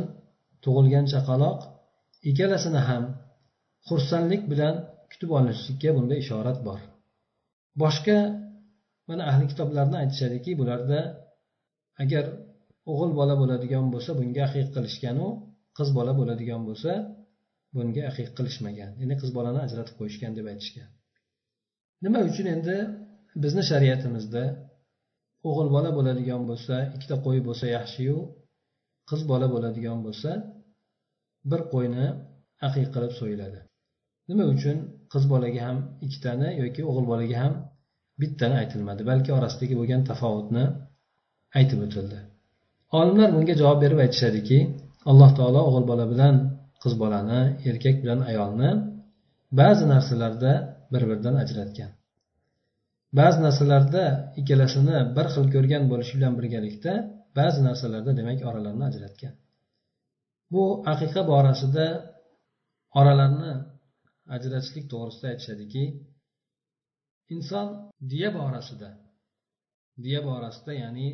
tug'ilgan 0.64 1.06
chaqaloq 1.14 1.60
ikkalasini 2.30 2.82
ham 2.90 3.04
xursandlik 3.88 4.42
bilan 4.52 4.76
kutib 5.12 5.30
olinishlikka 5.38 5.90
bunda 5.98 6.16
ishorat 6.24 6.60
bor. 6.68 6.80
Boshqa 7.82 8.18
mana 9.10 9.24
ahli 9.32 9.46
kitoblarni 9.52 9.98
aytishadiki 10.04 10.52
bularda 10.60 11.00
agar 12.04 12.26
o'g'il 12.92 13.12
bola 13.20 13.34
bo'ladigan 13.42 13.86
bo'lsa 13.94 14.12
bunga 14.20 14.42
aqiq 14.50 14.68
qilishganu 14.76 15.28
qiz 15.78 15.90
bola 15.98 16.12
bo'ladigan 16.20 16.62
bo'lsa 16.70 16.92
bunga 17.76 18.02
aqiq 18.12 18.30
qilishmagan. 18.38 18.92
Ya'ni 19.02 19.16
qiz 19.22 19.32
bolani 19.38 19.60
ajratib 19.68 19.96
qo'yishgan 20.00 20.32
deb 20.38 20.46
aytishgan. 20.52 20.90
Nima 22.06 22.20
uchun 22.30 22.48
endi 22.56 22.76
bizni 23.44 23.64
shariatimizda 23.72 24.44
o'g'il 25.50 25.70
bola 25.76 25.90
bo'ladigan 25.98 26.42
bo'lsa 26.50 26.76
ikkita 26.96 27.16
qo'y 27.26 27.40
bo'lsa 27.48 27.66
yaxshiyu 27.78 28.18
qiz 29.10 29.22
bola 29.32 29.48
bo'ladigan 29.54 30.00
bo'lsa 30.06 30.32
bir 31.52 31.62
qo'yni 31.74 32.08
aqiq 32.68 32.88
qilib 32.96 33.14
so'yiladi. 33.20 33.60
Nima 34.30 34.44
uchun 34.56 34.78
qiz 35.14 35.24
bolaga 35.34 35.62
ham 35.68 35.78
ikkitani 36.06 36.50
yoki 36.62 36.82
o'g'il 36.90 37.06
bolaga 37.12 37.38
ham 37.44 37.54
bittani 38.22 38.56
aytilmadi 38.62 39.02
balki 39.12 39.30
orasidagi 39.38 39.76
bo'lgan 39.80 40.02
tafovutni 40.10 40.66
aytib 41.60 41.80
o'tildi. 41.86 42.20
Olimlar 43.00 43.30
bunga 43.36 43.54
javob 43.62 43.80
berib 43.84 44.00
aytishadiki 44.06 44.58
alloh 45.10 45.30
taolo 45.38 45.62
o'g'il 45.70 45.86
bola 45.92 46.06
bilan 46.14 46.36
qiz 46.84 46.94
bolani 47.04 47.42
erkak 47.70 47.96
bilan 48.04 48.20
ayolni 48.30 48.70
ba'zi 49.60 49.86
narsalarda 49.94 50.54
bir 50.94 51.04
biridan 51.10 51.36
ajratgan. 51.44 51.92
Ba'zi 53.20 53.40
narsalarda 53.46 54.04
ikkalasini 54.40 54.98
bir 55.18 55.28
xil 55.34 55.46
ko'rgan 55.56 55.84
bo'lishi 55.92 56.14
bilan 56.18 56.34
birgalikda 56.40 56.94
ba'zi 57.40 57.60
narsalarda 57.68 58.12
demak 58.20 58.40
oralarini 58.50 58.86
ajratgan. 58.92 59.34
Bu 60.54 60.64
aqiqa 60.94 61.22
borasida 61.32 61.86
oralarni 63.00 63.54
ajratishlik 64.36 64.86
to'g'risida 64.92 65.28
aytishadiki 65.32 65.84
inson 67.36 67.68
diya 68.12 68.30
borasida 68.40 68.90
diya 70.04 70.22
borasida 70.30 70.72
ya'ni 70.84 71.08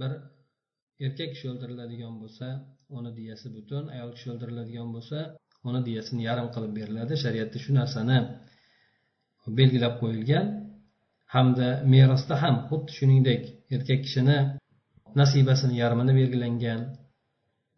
bir 0.00 0.12
erkak 1.06 1.28
kishi 1.34 1.46
o'ldiriladigan 1.52 2.14
bo'lsa 2.22 2.46
uni 2.98 3.10
diyasi 3.18 3.46
butun 3.56 3.84
ayol 3.94 4.10
kishi 4.16 4.28
o'ldiriladigan 4.32 4.88
bo'lsa 4.94 5.18
uni 5.68 5.80
diyasini 5.88 6.22
yarim 6.28 6.48
qilib 6.54 6.72
beriladi. 6.78 7.14
Shariatda 7.24 7.58
shu 7.64 7.70
narsani 7.80 8.18
belgilab 9.58 9.94
qo'yilgan. 10.02 10.46
Hamda 11.34 11.68
merosda 11.92 12.34
ham 12.42 12.56
xuddi 12.68 12.90
shuningdek 12.98 13.42
erkak 13.74 14.00
kishini 14.06 14.38
nasibasini 15.20 15.74
yarmini 15.82 16.12
belgilangan 16.20 16.80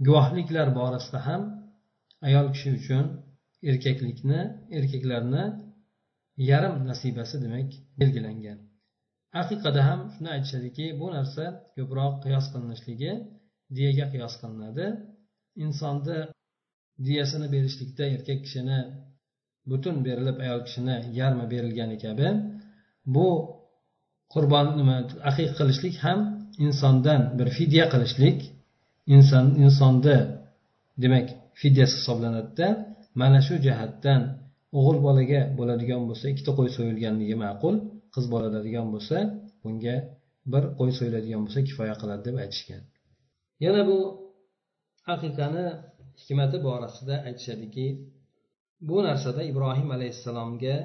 guvohliklar 0.06 0.68
borasida 0.78 1.20
ham 1.28 1.42
ayol 2.28 2.46
kishi 2.54 2.68
uchun 2.78 3.04
erkaklikni 3.70 4.40
erkaklarni 4.78 5.44
yarim 6.50 6.74
nasibasi 6.90 7.36
demak 7.44 7.70
belgilangan. 8.00 8.58
Haqiqada 9.36 9.80
ham 9.88 10.00
shuni 10.14 10.28
aytishadiki 10.36 10.86
bu 11.00 11.06
narsa 11.16 11.44
ko'proq 11.76 12.12
qiyos 12.24 12.46
qilinishligi 12.52 13.12
diyaga 13.76 14.04
qiyos 14.12 14.34
qilinadi. 14.40 14.86
Insonni 15.64 16.18
diyasini 17.06 17.46
berishlikda 17.54 18.04
erkak 18.14 18.38
kishini 18.44 18.78
butun 19.70 19.96
berilib 20.06 20.36
ayol 20.44 20.60
kishini 20.66 20.96
yarmi 21.20 21.44
berilgani 21.52 21.96
kabi 22.04 22.28
bu 23.14 23.28
qurbon 24.34 24.66
nima 24.78 24.96
aqiq 25.30 25.50
qilishlik 25.58 25.94
ham 26.04 26.18
insondan 26.66 27.20
bir 27.38 27.48
fidya 27.56 27.84
qilishlik. 27.94 28.38
Inson 29.16 29.46
insonni 29.64 30.16
demak 31.02 31.26
fidyasi 31.60 31.94
hisoblanadida 32.00 32.68
mana 33.20 33.40
shu 33.46 33.54
jihatdan 33.66 34.20
o'g'il 34.78 34.98
bolaga 35.06 35.40
bo'ladigan 35.58 36.00
bo'lsa 36.08 36.24
ikkita 36.32 36.52
qo'y 36.58 36.68
so'yilganligi 36.76 37.36
ma'qul. 37.44 37.74
Qiz 38.14 38.24
bo'ladigan 38.32 38.86
bo'lsa 38.94 39.18
bunga 39.62 39.96
bir 40.52 40.64
qo'y 40.78 40.90
so'yiladigan 40.98 41.40
bo'lsa 41.44 41.60
kifoya 41.68 41.94
qiladi 42.00 42.22
deb 42.28 42.36
aytishgan. 42.44 42.82
Yana 43.64 43.82
bu 43.90 43.98
aqiqani 45.14 45.64
hikmati 46.20 46.58
borasida 46.66 47.14
aytishadiki 47.28 47.86
bu 48.88 48.96
narsada 49.08 49.42
ibrohim 49.50 49.88
alayhissalomga 49.96 50.76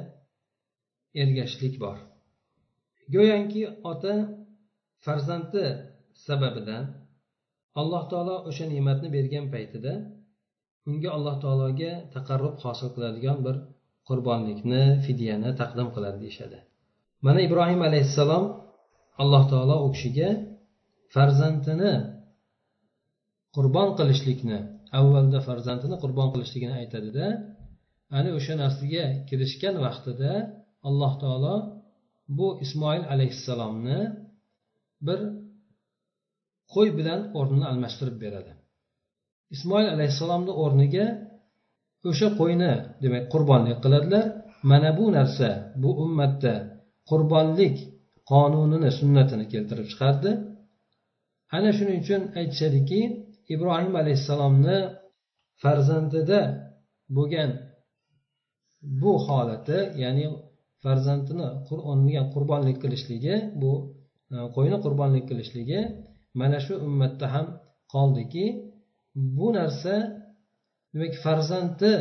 ergashishlik 1.22 1.76
bor. 1.84 1.98
Go'yoki 3.16 3.64
ota 3.92 4.14
farzandi 5.06 5.66
sababidan 6.26 6.84
alloh 7.82 8.04
taolo 8.12 8.36
o'sha 8.50 8.66
ne'matni 8.74 9.10
bergan 9.18 9.46
paytida 9.54 9.94
unga 10.90 11.10
alloh 11.18 11.36
taologa 11.44 11.92
taqarrub 12.16 12.56
hosil 12.64 12.90
qiladigan 12.96 13.38
bir 13.46 13.56
qurbonlikni 14.10 14.84
fidyani 15.06 15.50
taqdim 15.62 15.88
qiladi 15.96 16.20
deyishadi. 16.26 16.60
Mana 17.26 17.40
ibrohim 17.48 17.82
alayhissalom 17.90 18.46
alloh 19.22 19.44
taolo 19.52 19.76
u 19.86 19.88
kishiga 19.96 20.30
farzandini 21.14 21.94
qurbon 23.56 23.90
qilishlikni 24.00 24.60
avvalda 25.00 25.40
farzandini 25.48 25.96
qurbon 26.04 26.28
qilishligini 26.34 26.74
aytadida 26.82 27.26
ana 28.18 28.30
o'sha 28.38 28.54
narsaga 28.64 29.06
kirishgan 29.30 29.76
vaqtida 29.86 30.32
alloh 30.90 31.14
taolo 31.24 31.56
bu 32.38 32.48
ismoil 32.66 33.04
alayhissalomni 33.14 34.00
bir 35.08 35.20
qo'y 36.74 36.90
bilan 37.00 37.20
o'rnini 37.40 37.66
almashtirib 37.72 38.18
beradi. 38.24 38.52
Ismoil 39.56 39.88
alayhissalomni 39.96 40.54
o'rniga 40.64 41.06
o'sha 42.10 42.28
qo'yni 42.40 42.72
demak 43.04 43.24
qurbonlik 43.34 43.78
qiladilar. 43.84 44.26
Mana 44.72 44.90
bu 45.00 45.06
narsa 45.18 45.50
bu 45.82 45.90
ummatda 46.04 46.54
qurbonlik 47.10 47.76
qonunini 48.32 48.90
sunnatini 49.00 49.46
keltirib 49.54 49.88
chiqardi. 49.92 50.32
Ana 51.58 51.70
shuning 51.78 51.98
uchun 52.04 52.22
aytishadiki 52.40 53.00
ibrohim 53.54 53.94
alayhissalomni 54.02 54.78
farzandida 55.62 56.42
bo'lgan 57.18 57.52
bu 59.02 59.12
holati 59.26 59.80
ya'ni 60.04 60.26
farzandini 60.84 61.48
unga 61.92 62.24
qurbonlik 62.34 62.78
qilishligi 62.84 63.36
bu 63.62 63.72
e, 64.34 64.38
qo'yni 64.56 64.78
qurbonlik 64.86 65.26
qilishligi 65.30 65.80
mana 66.40 66.58
shu 66.66 66.74
ummatda 66.88 67.26
ham 67.34 67.48
qoldiki 67.94 68.46
bu 69.38 69.48
narsa 69.58 69.96
demak 70.92 71.14
farzandni 71.26 71.94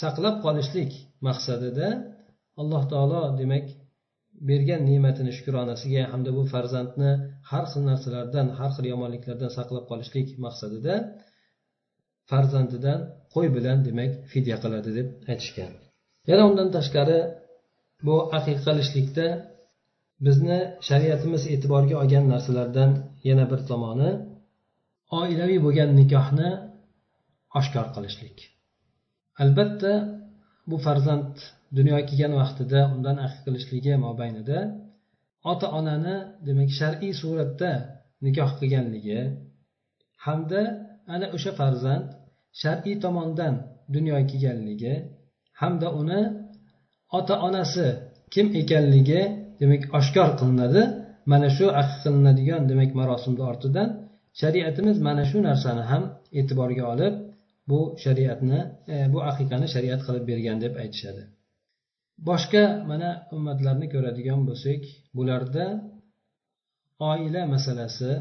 saqlab 0.00 0.36
qolishlik 0.44 0.92
maqsadida 1.26 1.88
alloh 2.60 2.82
taolo 2.92 3.22
demak 3.40 3.66
bergan 4.48 4.82
ne'matini 4.88 5.32
shukronasiga 5.38 6.02
hamda 6.12 6.30
bu 6.38 6.42
farzandni 6.52 7.10
har 7.50 7.64
xil 7.72 7.82
narsalardan 7.90 8.46
har 8.58 8.70
xil 8.76 8.86
yomonliklardan 8.92 9.50
saqlab 9.58 9.84
qolishlik 9.90 10.28
maqsadida 10.44 10.94
farzandidan 12.30 13.00
qo'y 13.34 13.48
bilan 13.56 13.78
demak 13.88 14.12
fidya 14.32 14.56
qiladi 14.62 14.90
deb 14.98 15.08
aytishgan. 15.32 15.72
Yana 16.30 16.42
undan 16.50 16.68
tashqari 16.76 17.20
bu 18.06 18.16
aqiqa 18.38 18.62
qilishlikda 18.68 19.26
bizni 20.26 20.58
shariatimiz 20.88 21.42
e'tiborga 21.54 21.94
olgan 22.02 22.24
narsalardan 22.32 22.90
yana 23.28 23.44
bir 23.52 23.60
tomoni 23.70 24.10
oilaviy 25.20 25.60
bo'lgan 25.66 25.90
nikohni 26.00 26.50
oshkor 27.58 27.86
qilishlik. 27.96 28.36
Albatta 29.42 29.92
bu 30.70 30.76
farzand 30.86 31.34
dunyoga 31.78 32.04
kelgan 32.10 32.32
vaqtida 32.40 32.80
undan 32.94 33.16
aqiq 33.26 33.40
qilishligi 33.46 33.92
mobaynida 34.06 34.58
ota 35.50 35.66
onani 35.78 36.16
demak 36.46 36.70
shar'iy 36.80 37.12
suratda 37.22 37.72
nikoh 38.24 38.50
qilganligi 38.58 39.20
hamda 40.26 40.60
ana 41.14 41.26
o'sha 41.36 41.52
farzand 41.60 42.06
shar'iy 42.62 42.96
tomondan 43.04 43.54
dunyoga 43.94 44.24
kelganligi 44.30 44.94
hamda 45.60 45.88
uni 46.00 46.20
ota 47.18 47.34
onasi 47.48 47.86
kim 48.34 48.46
ekanligi 48.60 49.22
demak 49.60 49.82
oshkor 49.98 50.30
qilinadi. 50.40 50.82
Mana 51.32 51.48
shu 51.56 51.66
aqiq 51.80 51.98
qilinadigan 52.04 52.62
demak 52.70 52.90
marosimni 53.00 53.42
ortidan 53.50 53.88
shariatimiz 54.40 54.96
mana 55.08 55.24
shu 55.30 55.38
narsani 55.48 55.84
ham 55.90 56.02
e'tiborga 56.38 56.84
olib 56.92 57.14
bu 57.70 57.80
shariatni 58.04 58.60
e, 58.94 58.96
bu 59.12 59.18
aqiqani 59.30 59.66
shariat 59.74 60.00
qilib 60.06 60.24
bergan 60.30 60.58
deb 60.64 60.72
aytishadi. 60.82 61.22
Boshqa 62.28 62.64
mana 62.90 63.10
ummatlarni 63.36 63.86
ko'radigan 63.94 64.40
bo'lsak 64.48 64.82
bularda 65.16 65.66
oila 67.12 67.42
masalasi 67.54 68.12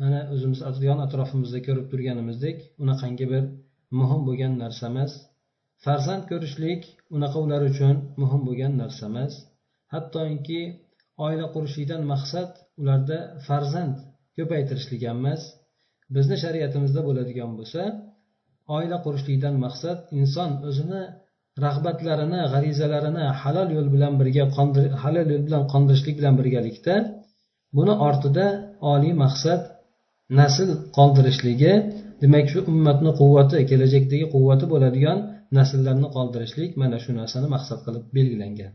mana 0.00 0.20
o'zimiz 0.34 0.60
yon 0.88 0.98
atrofimizda 1.06 1.60
ko'rib 1.66 1.86
turganimizdek 1.92 2.58
unaqangi 2.82 3.26
bir 3.32 3.44
muhim 4.00 4.20
bo'lgan 4.28 4.52
narsa 4.62 4.84
emas 4.92 5.12
farzand 5.84 6.24
ko'rishlik 6.30 6.82
unaqa 7.16 7.38
ular 7.46 7.62
uchun 7.70 7.96
muhim 8.22 8.42
bo'lgan 8.48 8.72
narsa 8.82 9.04
emas 9.10 9.32
hattoki 9.94 10.62
oila 11.26 11.46
qurishlikdan 11.54 12.02
maqsad 12.12 12.50
ularda 12.80 13.18
farzand 13.46 13.96
ko'paytirishlik 14.36 15.02
ham 15.08 15.18
emas 15.22 15.42
bizni 16.16 16.36
shariatimizda 16.44 17.00
bo'ladigan 17.08 17.50
bo'lsa 17.58 17.82
oila 18.76 18.96
qurishlikdan 19.06 19.54
maqsad 19.64 19.98
inson 20.20 20.50
o'zini 20.68 21.02
rag'batlarini 21.64 22.40
g'arizalarini 22.52 23.24
halol 23.40 23.68
yo'l 23.76 23.88
bilan 23.94 24.12
birga 24.20 24.44
halol 25.02 25.26
yo'l 25.32 25.44
bilan 25.48 25.62
qondirishlik 25.72 26.14
bilan 26.20 26.34
birgalikda 26.40 26.94
buni 27.76 27.94
ortida 28.08 28.46
oliy 28.92 29.14
maqsad 29.24 29.60
nasl 30.40 30.68
qoldirishligi 30.96 31.72
demak 32.22 32.46
shu 32.52 32.58
ummatni 32.72 33.10
quvvati 33.20 33.58
kelajakdagi 33.70 34.26
quvvati 34.34 34.64
bo'ladigan 34.72 35.18
nasllarni 35.58 36.08
qoldirishlik 36.16 36.70
mana 36.82 36.96
shu 37.04 37.10
narsani 37.20 37.48
maqsad 37.54 37.78
qilib 37.86 38.04
belgilangan. 38.16 38.72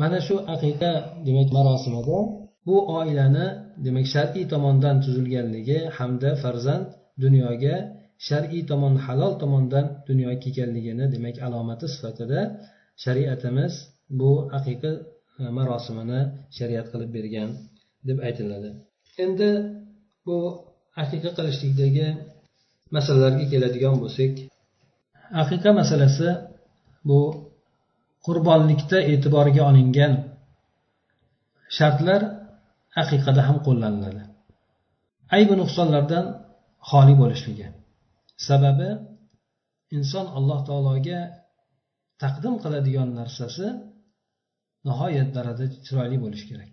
Mana 0.00 0.18
shu 0.26 0.36
aqiqa 0.54 0.92
demak 1.26 1.48
marosimida 1.56 2.18
bu 2.66 2.76
oilani 2.98 3.46
demak 3.86 4.06
shar'iy 4.14 4.44
tomondan 4.52 4.96
tuzilganligi 5.04 5.78
hamda 5.96 6.30
farzand 6.42 6.86
dunyoga 7.24 7.76
shar'iy 8.28 8.62
tomon 8.70 8.94
halol 9.06 9.32
tomondan 9.42 9.86
dunyoga 10.08 10.36
kelganligini 10.44 11.04
demak 11.14 11.36
alomati 11.46 11.86
sifatida 11.94 12.40
shariatimiz 13.04 13.72
bu 14.20 14.30
aqiqa 14.58 14.92
e, 15.40 15.42
marosimini 15.58 16.20
shariat 16.58 16.86
qilib 16.92 17.10
bergan 17.16 17.50
deb 18.08 18.18
aytiladi. 18.28 18.70
Endi 19.24 19.50
bu 20.26 20.38
aqiqa 21.02 21.30
qilishlikdagi 21.38 22.08
masalalarga 22.96 23.44
keladigan 23.52 23.94
bo'lsak 24.02 24.32
aqiqa 25.42 25.70
masalasi 25.80 26.28
bu 27.08 27.20
qurbonlikda 28.26 28.98
e'tiborga 29.12 29.62
olingan 29.70 30.12
shartlar 31.76 32.20
aqiqada 33.02 33.42
ham 33.48 33.58
qo'llaniladi. 33.66 34.22
Aybi 35.36 35.54
nuqsonlardan 35.62 36.24
xoli 36.90 37.14
bo'lishligi 37.22 37.66
sababi 38.48 38.90
inson 39.96 40.26
alloh 40.38 40.60
taologa 40.68 41.20
taqdim 42.22 42.54
qiladigan 42.64 43.08
narsasi 43.20 43.66
nihoyat 44.88 45.28
darajada 45.36 45.76
chiroyli 45.86 46.16
bo'lishi 46.24 46.46
kerak. 46.50 46.72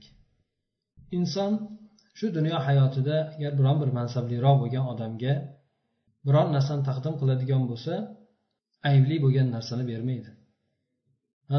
Inson 1.17 1.51
shu 2.17 2.25
dunyo 2.37 2.57
hayotida 2.67 3.17
agar 3.35 3.53
biron 3.59 3.77
bir 3.81 3.89
mansabliroq 3.99 4.55
bo'lgan 4.61 4.85
odamga 4.93 5.33
biron 6.27 6.47
narsani 6.55 6.83
taqdim 6.89 7.13
qiladigan 7.21 7.63
bo'lsa 7.71 7.93
aybli 8.89 9.15
bo'lgan 9.23 9.47
narsani 9.55 9.83
bermaydi. 9.91 10.31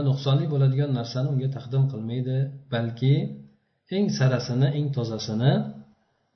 Nuqsonli 0.09 0.47
bo'ladigan 0.53 0.90
narsani 0.99 1.29
unga 1.35 1.49
taqdim 1.57 1.85
qilmaydi 1.93 2.37
balki 2.75 3.14
eng 3.97 4.07
sarasini 4.19 4.69
eng 4.79 4.87
tozasini 4.97 5.53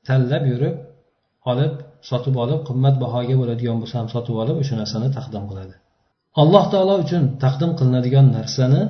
tanlab 0.07 0.45
yurib 0.53 0.77
olib 1.51 1.75
sotib 2.11 2.35
olib 2.45 2.61
qimmat 2.69 2.95
bahoga 3.03 3.35
bo'ladigan 3.41 3.77
bo'lsa 3.83 3.95
ham 4.01 4.09
sotib 4.15 4.37
olib 4.43 4.57
o'sha 4.63 4.75
narsani 4.81 5.09
taqdim 5.19 5.45
qiladi. 5.51 5.75
Alloh 6.43 6.65
taolo 6.73 6.95
uchun 7.05 7.25
taqdim 7.45 7.71
qilinadigan 7.79 8.27
narsani 8.39 8.83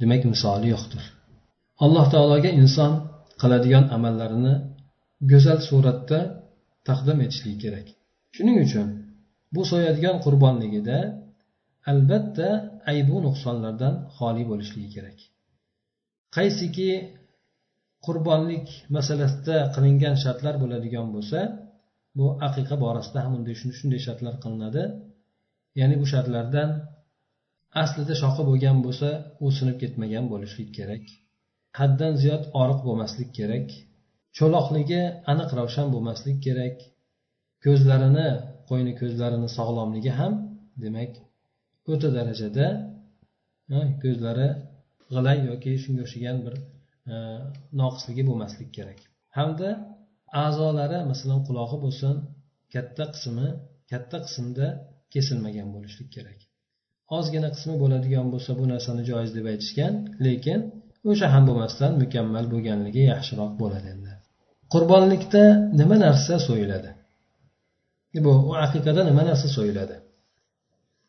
demak 0.00 0.22
misoli 0.32 0.66
yo'qdir. 0.74 1.02
Alloh 1.84 2.06
taologa 2.14 2.50
inson 2.62 2.92
qiladigan 3.40 3.84
amallarini 3.96 4.54
go'zal 5.30 5.58
suratda 5.68 6.18
taqdim 6.88 7.18
etishligi 7.24 7.58
kerak. 7.64 7.86
Shuning 8.34 8.56
uchun 8.66 8.86
bu 9.54 9.62
so'yadigan 9.70 10.16
qurbonligida 10.24 10.98
albatta 11.92 12.48
aybu 12.92 13.16
nuqsonlardan 13.26 13.94
xoli 14.16 14.42
bo'lishligi 14.50 14.90
kerak. 14.96 15.18
Qaysiki 16.36 16.90
qurbonlik 18.06 18.66
masalasida 18.96 19.56
qilingan 19.74 20.16
shartlar 20.24 20.54
bo'ladigan 20.62 21.06
bo'lsa 21.14 21.40
bu 22.18 22.26
aqiqa 22.48 22.76
borasida 22.84 23.18
ham 23.24 23.32
unday 23.38 23.54
shunday 23.60 24.00
shartlar 24.06 24.34
qilinadi. 24.44 24.82
Ya'ni 25.80 25.96
bu 26.02 26.06
shartlardan 26.12 26.70
aslida 27.82 28.14
shoqi 28.22 28.42
bo'lgan 28.50 28.78
bo'lsa 28.86 29.08
u 29.44 29.46
sinib 29.58 29.76
ketmagan 29.82 30.24
bo'lishlik 30.32 30.70
kerak. 30.78 31.04
Haddan 31.80 32.12
ziyod 32.22 32.44
oriq 32.62 32.80
bo'lmaslik 32.88 33.30
kerak. 33.38 33.66
Cho'loqligi 34.38 35.02
aniq 35.32 35.50
ravshan 35.58 35.86
bo'lmaslik 35.94 36.38
kerak. 36.46 36.76
Ko'zlarini 37.64 38.28
qo'yni 38.68 38.92
ko'zlarini 39.00 39.48
sog'lomligi 39.58 40.12
ham 40.20 40.32
demak 40.82 41.12
o'ta 41.92 42.08
darajada 42.16 42.66
ko'zlari 44.02 44.48
g'ilay 45.12 45.38
yoki 45.50 45.72
shunga 45.82 46.02
o'xshagan 46.06 46.38
bir 46.44 46.54
E, 47.08 47.14
noqisligi 47.80 48.22
bo'lmaslik 48.28 48.70
kerak. 48.76 49.00
Hamda 49.38 49.70
a'zolari 50.44 50.98
masalan 51.10 51.40
qulog'i 51.48 51.78
bo'lsin 51.84 52.14
katta 52.74 53.04
qismi 53.14 53.48
katta 53.90 54.16
qismda 54.26 54.66
kesilmagan 55.14 55.68
bo'lishlik 55.74 56.08
kerak. 56.16 56.38
Ozgina 57.16 57.48
qismi 57.54 57.74
bo'ladigan 57.82 58.26
bo'lsa 58.32 58.50
bu 58.60 58.64
narsani 58.72 59.02
joiz 59.10 59.30
deb 59.36 59.46
aytishgan 59.52 59.94
lekin 60.26 60.60
o'sha 61.10 61.26
ham 61.34 61.44
bo'lmasdan 61.48 61.92
mukammal 62.02 62.46
bo'lganligi 62.52 63.02
yaxshiroq 63.12 63.52
bo'ladi 63.62 63.88
endi. 63.94 64.12
Qurbonlikda 64.74 65.44
nima 65.80 65.96
narsa 66.06 66.34
so'yiladi? 66.48 66.90
E, 68.16 68.18
bu 68.24 68.32
aqiqada 68.66 69.02
nima 69.10 69.22
narsa 69.30 69.48
so'yiladi? 69.56 69.96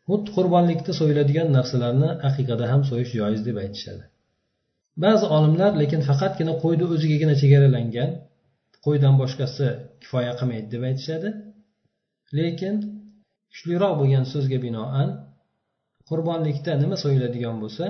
Xuddi 0.08 0.30
qurbonlikda 0.38 0.92
so'yiladigan 1.00 1.48
narsalarni 1.58 2.10
aqiqada 2.30 2.66
ham 2.72 2.82
so'yish 2.90 3.12
joiz 3.20 3.42
deb 3.48 3.58
aytishadi. 3.64 4.04
Ba'zi 5.04 5.26
olimlar 5.36 5.72
lekin 5.82 6.02
faqatgina 6.10 6.54
qo'yni 6.64 6.86
o'zigagina 6.94 7.36
chegaralangan 7.42 8.10
qo'ydan 8.86 9.14
boshqasi 9.22 9.68
kifoya 10.02 10.34
qilmaydi 10.40 10.68
deb 10.74 10.84
aytishadi. 10.90 11.30
Lekin 12.40 12.76
kuchliroq 13.52 13.94
bo'lgan 14.00 14.26
so'zga 14.34 14.58
binoan 14.66 15.10
qurbonlikda 16.10 16.72
nima 16.84 16.98
so'yiladigan 17.04 17.56
bo'lsa 17.64 17.86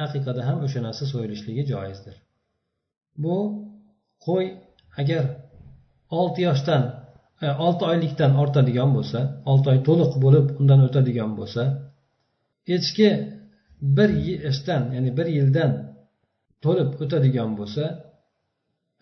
haqiqada 0.00 0.42
ham 0.48 0.58
o'sha 0.66 0.80
narsa 0.86 1.04
so'yilishligi 1.12 1.62
joizdir. 1.72 2.16
Bu 3.22 3.36
qo'y 4.26 4.46
agar 5.00 5.24
olti 6.20 6.40
yoshdan 6.48 6.82
e, 7.44 7.46
olti 7.66 7.82
oylikdan 7.90 8.32
ortadigan 8.42 8.90
bo'lsa 8.96 9.20
olti 9.50 9.66
oy 9.72 9.78
to'liq 9.88 10.12
bo'lib 10.24 10.46
undan 10.60 10.80
o'tadigan 10.86 11.32
bo'lsa 11.38 11.62
echki 12.76 13.08
bir 13.96 14.10
yoshdan 14.28 14.82
ya'ni 14.94 15.10
bir 15.18 15.26
yildan 15.36 15.70
to'lib 16.64 16.90
o'tadigan 17.02 17.50
bo'lsa 17.60 17.84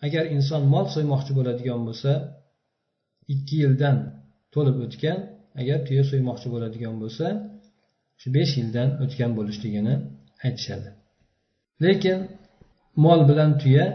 agar 0.05 0.23
inson 0.35 0.61
mol 0.73 0.85
so'ymoqchi 0.95 1.31
bo'ladigan 1.37 1.81
bo'lsa 1.87 2.11
ikki 3.33 3.55
yildan 3.63 3.97
to'lib 4.53 4.77
o'tgan 4.85 5.19
agar 5.61 5.77
tuya 5.87 6.03
so'ymoqchi 6.11 6.47
bo'ladigan 6.53 6.95
bo'lsa 7.03 7.25
shu 8.21 8.27
besh 8.37 8.53
yildan 8.59 8.89
o'tgan 9.03 9.31
bo'lishligini 9.37 9.95
aytishadi. 10.45 10.89
Lekin 11.85 12.19
mol 13.05 13.19
bilan 13.29 13.51
tuya 13.61 13.85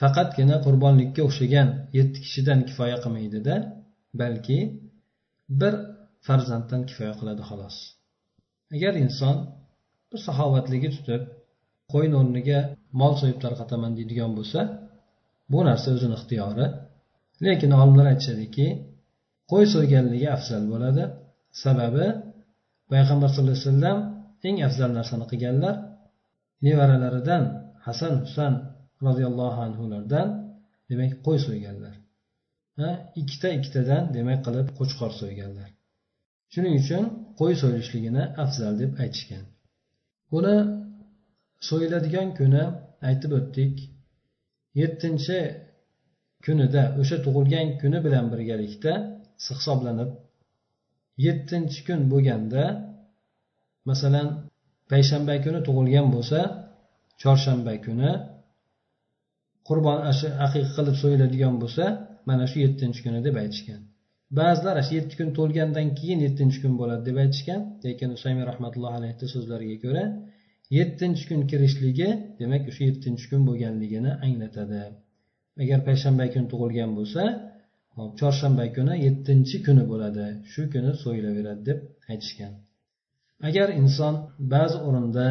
faqatgina 0.00 0.56
qurbonlikka 0.66 1.20
o'xshagan 1.28 1.68
yetti 1.98 2.18
kishidan 2.24 2.60
kifoya 2.68 2.96
qilmaydida 3.04 3.54
balki 4.20 4.58
bir 5.60 5.74
farzanddan 6.26 6.82
kifoya 6.88 7.14
qiladi 7.20 7.42
xolos. 7.50 7.76
Agar 8.76 8.92
inson 9.04 9.36
bir 10.10 10.18
saxovatligi 10.26 10.90
tutib 10.96 11.22
qo'yni 11.92 12.14
o'rniga 12.20 12.60
mol 13.00 13.12
so'yib 13.20 13.38
tarqataman 13.44 13.92
deydigan 13.98 14.30
bo'lsa 14.38 14.60
bu 15.52 15.58
narsa 15.68 15.88
o'zini 15.96 16.14
ixtiyori. 16.18 16.66
Lekin 17.46 17.70
olimlar 17.80 18.06
aytishadiki 18.12 18.66
qo'y 19.50 19.64
so'yganligi 19.74 20.28
afzal 20.36 20.64
bo'ladi. 20.72 21.04
Sababi 21.62 22.06
payg'ambar 22.90 23.28
sallallohu 23.32 23.56
alayhi 23.58 23.68
vasallam 23.70 23.98
eng 24.48 24.56
afzal 24.68 24.90
narsani 24.98 25.26
qilganlar 25.32 25.74
nevaralaridan 26.66 27.42
hasan 27.86 28.14
husan 28.24 28.52
roziyallohu 29.06 29.58
anhulardan 29.66 30.28
demak 30.90 31.12
qo'y 31.26 31.38
so'yganlar. 31.46 31.94
Ikkita 33.20 33.48
ikkitadan 33.56 34.02
demak 34.16 34.40
qilib 34.46 34.68
qo'chqor 34.78 35.10
so'yganlar. 35.20 35.68
Shuning 36.52 36.74
uchun 36.82 37.04
qo'y 37.40 37.54
so'yilishligini 37.62 38.24
afzal 38.42 38.74
deb 38.82 38.92
aytishgan. 39.02 39.44
Buni 40.32 40.56
so'yiladigan 41.68 42.28
kuni 42.38 42.64
aytib 43.08 43.32
o'tdik. 43.38 43.74
Yettinchi 44.80 45.38
kunida 46.44 46.82
o'sha 47.00 47.16
tug'ilgan 47.26 47.68
kuni 47.80 47.98
bilan 48.06 48.26
birgalikda 48.32 48.92
hisoblanib 49.46 50.10
yettinchi 51.26 51.80
kun 51.88 52.00
bo'lganda 52.12 52.64
masalan 53.90 54.28
payshanba 54.90 55.34
kuni 55.44 55.60
tug'ilgan 55.68 56.06
bo'lsa 56.14 56.40
chorshanba 57.22 57.74
kuni 57.86 58.10
qurbon 59.68 59.98
aqiqa 60.46 60.70
qilib 60.76 60.96
so'yiladigan 61.02 61.54
bo'lsa 61.62 61.84
mana 62.28 62.44
shu 62.50 62.56
yettinchi 62.66 63.00
kuni 63.06 63.20
deb 63.26 63.36
aytishgan. 63.42 63.80
Ba'zilar 64.38 64.76
shu 64.86 64.92
yetti 64.98 65.14
kun 65.20 65.28
to'lgandan 65.38 65.88
keyin 65.98 66.20
yettinchi 66.26 66.58
kun 66.62 66.72
bo'ladi 66.80 67.02
deb 67.08 67.16
aytishgan 67.24 67.60
lekin 67.86 68.08
usaymi 68.16 68.42
rahmatullohi 68.50 68.96
alayhi 69.00 69.26
so'zlariga 69.34 69.76
ko'ra 69.84 70.04
yettinchi 70.78 71.24
kun 71.30 71.40
kirishligi 71.50 72.08
demak 72.40 72.62
o'sha 72.70 72.82
yettinchi 72.90 73.26
kun 73.30 73.40
bo'lganligini 73.48 74.12
anglatadi. 74.26 74.82
Agar 75.62 75.78
payshanba 75.88 76.24
kuni 76.34 76.46
tug'ilgan 76.52 76.90
bo'lsa 76.98 77.22
chorshanba 78.20 78.64
kuni 78.76 78.94
yettinchi 79.06 79.56
kuni 79.66 79.84
bo'ladi. 79.90 80.26
Shu 80.52 80.62
kuni 80.74 80.90
so'yilaveradi 81.02 81.62
deb 81.68 81.78
aytishgan. 82.12 82.52
Agar 83.48 83.68
inson 83.80 84.14
ba'zi 84.54 84.78
o'rinda 84.88 85.26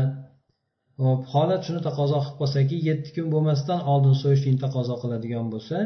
hop 1.04 1.22
holat 1.34 1.62
shuni 1.68 1.82
taqozo 1.88 2.18
qilib 2.24 2.38
qolsaki 2.42 2.78
yetti 2.90 3.10
kun 3.16 3.28
bo'lmasdan 3.34 3.80
oldin 3.94 4.16
so'yishlikni 4.24 4.60
taqozo 4.66 4.96
qiladigan 5.04 5.48
bo'lsa 5.54 5.78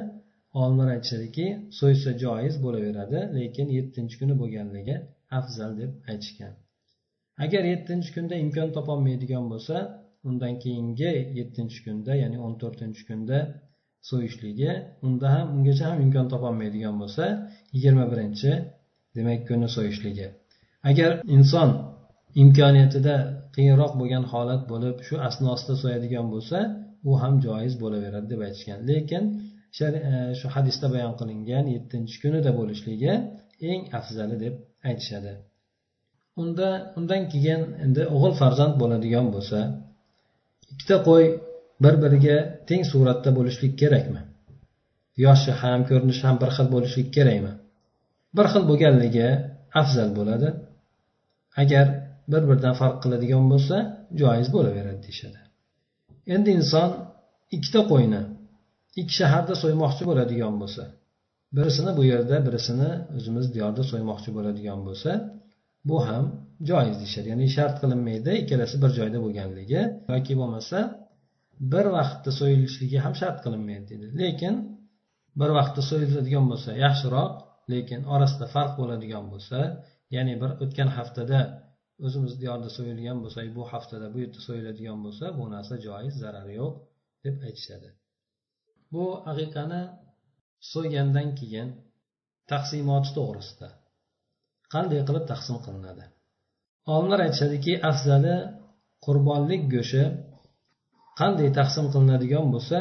olimlar 0.62 0.88
aytishadiki 0.96 1.46
so'ysa 1.80 2.10
joiz 2.24 2.56
bo'laveradi 2.66 3.20
lekin 3.38 3.68
yettinchi 3.78 4.16
kuni 4.22 4.34
bo'lganligi 4.42 4.96
afzal 5.40 5.72
deb 5.82 5.92
aytishgan. 6.12 6.54
Agar 7.44 7.64
yettinchi 7.74 8.10
kunda 8.16 8.36
imkon 8.44 8.70
topolmaydigan 8.78 9.46
bo'lsa 9.54 9.76
undan 10.30 10.54
keyingi 10.64 11.12
yettinchi 11.40 11.80
kunda 11.86 12.12
ya'ni 12.24 12.38
o'n 12.46 12.54
to'rtinchi 12.62 13.04
kunda 13.10 13.38
so'yishligi 14.10 14.72
unda 15.08 15.28
ham 15.36 15.48
ungacha 15.56 15.86
ham 15.90 16.00
imkon 16.06 16.28
topolmaydigan 16.34 16.96
bo'lsa 17.02 17.24
yigirma 17.74 18.06
birinchi 18.12 18.52
demak 19.18 19.42
kuni 19.50 19.68
so'yishligi. 19.76 20.28
Agar 20.90 21.12
inson 21.36 21.70
imkoniyatida 22.44 23.16
qiyinroq 23.56 23.94
bo'lgan 24.00 24.24
holat 24.34 24.62
bo'lib 24.72 24.96
shu 25.08 25.16
asnosida 25.30 25.76
so'yadigan 25.84 26.28
bo'lsa 26.34 26.58
u 27.10 27.12
ham 27.22 27.36
joiz 27.46 27.74
bo'laveradi 27.84 28.28
deb 28.34 28.42
aytishgan. 28.48 28.80
Lekin 28.90 29.24
e, 29.86 29.90
shu 30.40 30.48
hadisda 30.56 30.88
bayon 30.96 31.14
qilingan 31.20 31.66
yettinchi 31.76 32.16
kunida 32.24 32.52
bo'lishligi 32.60 33.14
eng 33.72 33.82
afzali 34.00 34.36
deb 34.46 34.56
aytishadi. 34.90 35.34
Unda 36.42 36.70
undan 37.00 37.24
keyin 37.34 37.62
endi 37.84 38.02
o'g'il 38.16 38.34
farzand 38.42 38.74
bo'ladigan 38.82 39.28
bo'lsa 39.36 39.60
ikkita 40.72 40.98
qo'y 41.08 41.26
bir 41.84 41.96
biriga 42.04 42.38
teng 42.70 42.84
suratda 42.92 43.30
bo'lishlik 43.38 43.74
kerakmi? 43.82 44.22
Yoshi 45.26 45.52
ham 45.62 45.80
ko'rinishi 45.90 46.24
ham 46.28 46.38
bir 46.44 46.50
xil 46.58 46.68
bo'lishlik 46.76 47.10
kerakmi? 47.18 47.54
Bir 48.38 48.46
xil 48.54 48.64
bo'lganligi 48.70 49.28
afzal 49.82 50.10
bo'ladi. 50.20 50.50
Agar 51.62 51.86
bir 52.32 52.42
biridan 52.50 52.76
farq 52.80 52.98
qiladigan 53.04 53.46
bo'lsa 53.54 53.76
joiz 54.22 54.48
bo'laveradi 54.56 55.00
deyishadi. 55.06 55.40
Endi 56.36 56.50
inson 56.60 56.90
ikkita 57.56 57.82
qo'yni 57.92 58.22
ikki 59.00 59.14
shaharda 59.20 59.54
so'ymoqchi 59.64 60.04
bo'ladigan 60.10 60.56
bo'lsa 60.62 60.84
birisini 61.58 61.92
bu 61.98 62.04
yerda 62.12 62.38
birisini 62.48 62.90
o'zimiz 63.18 63.46
diyorda 63.56 63.84
so'ymoqchi 63.92 64.30
bo'ladigan 64.38 64.80
bo'lsa 64.88 65.12
bu 65.90 65.98
ham 66.08 66.26
joiz 66.70 66.96
deyishadi. 67.02 67.28
Ya'ni 67.34 67.48
shart 67.58 67.76
qilinmaydi 67.82 68.32
ikkalasi 68.42 68.76
bir 68.84 68.92
joyda 69.00 69.20
bo'lganligi. 69.26 69.82
Yoki 70.14 70.34
bo'lmasa 70.42 70.80
bir 71.74 71.86
vaqtda 71.98 72.32
so'yilishligi 72.40 72.98
ham 73.06 73.14
shart 73.22 73.38
qilinmaydi 73.46 73.86
deydi 73.92 74.08
lekin 74.22 74.56
bir 75.40 75.50
vaqtda 75.58 75.82
so'yiladigan 75.90 76.46
bo'lsa 76.52 76.72
yaxshiroq 76.86 77.32
lekin 77.74 78.02
orasida 78.14 78.46
farq 78.56 78.74
bo'ladigan 78.80 79.26
bo'lsa 79.34 79.60
ya'ni 80.16 80.34
bir 80.42 80.52
o'tgan 80.64 80.90
haftada 80.98 81.40
o'zimiz 82.06 82.34
diyorda 82.42 82.70
so'yilgan 82.78 83.18
bo'lsa 83.24 83.40
bu 83.58 83.64
haftada 83.74 84.08
bu 84.14 84.18
yerda 84.24 84.42
so'yiladigan 84.48 85.00
bo'lsa 85.06 85.26
bu 85.38 85.44
narsa 85.56 85.76
joiz 85.88 86.14
zarari 86.24 86.54
yo'q 86.62 86.74
deb 87.26 87.36
aytishadi. 87.48 87.90
Bu 88.94 89.06
aqiqani 89.32 89.82
so'ygandan 90.74 91.30
keyin 91.40 91.70
taqsimoti 92.52 93.10
to'g'risida. 93.18 93.68
Qanday 94.74 95.02
qilib 95.08 95.26
taqsim 95.32 95.58
qilinadi? 95.66 96.04
Olimlar 96.94 97.20
aytishadiki 97.26 97.74
afzali 97.90 98.36
qurbonlik 99.06 99.62
go'shti 99.74 100.04
qanday 101.20 101.50
taqsim 101.60 101.86
qilinadigan 101.94 102.46
bo'lsa 102.54 102.80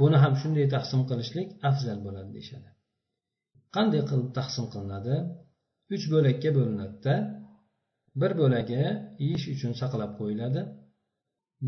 buni 0.00 0.16
ham 0.22 0.34
shunday 0.40 0.66
taqsim 0.74 1.00
qilishlik 1.10 1.48
afzal 1.68 1.98
bo'ladi 2.06 2.30
deyishadi. 2.36 2.68
Qanday 3.74 4.02
qilib 4.10 4.28
taqsim 4.38 4.64
qilinadi? 4.72 5.14
Uch 5.94 6.04
bo'lakka 6.12 6.50
bo'linadida. 6.58 7.14
Bir 8.20 8.32
bo'lagi 8.40 8.82
yeyish 9.24 9.46
uchun 9.54 9.72
saqlab 9.80 10.12
qo'yiladi. 10.20 10.62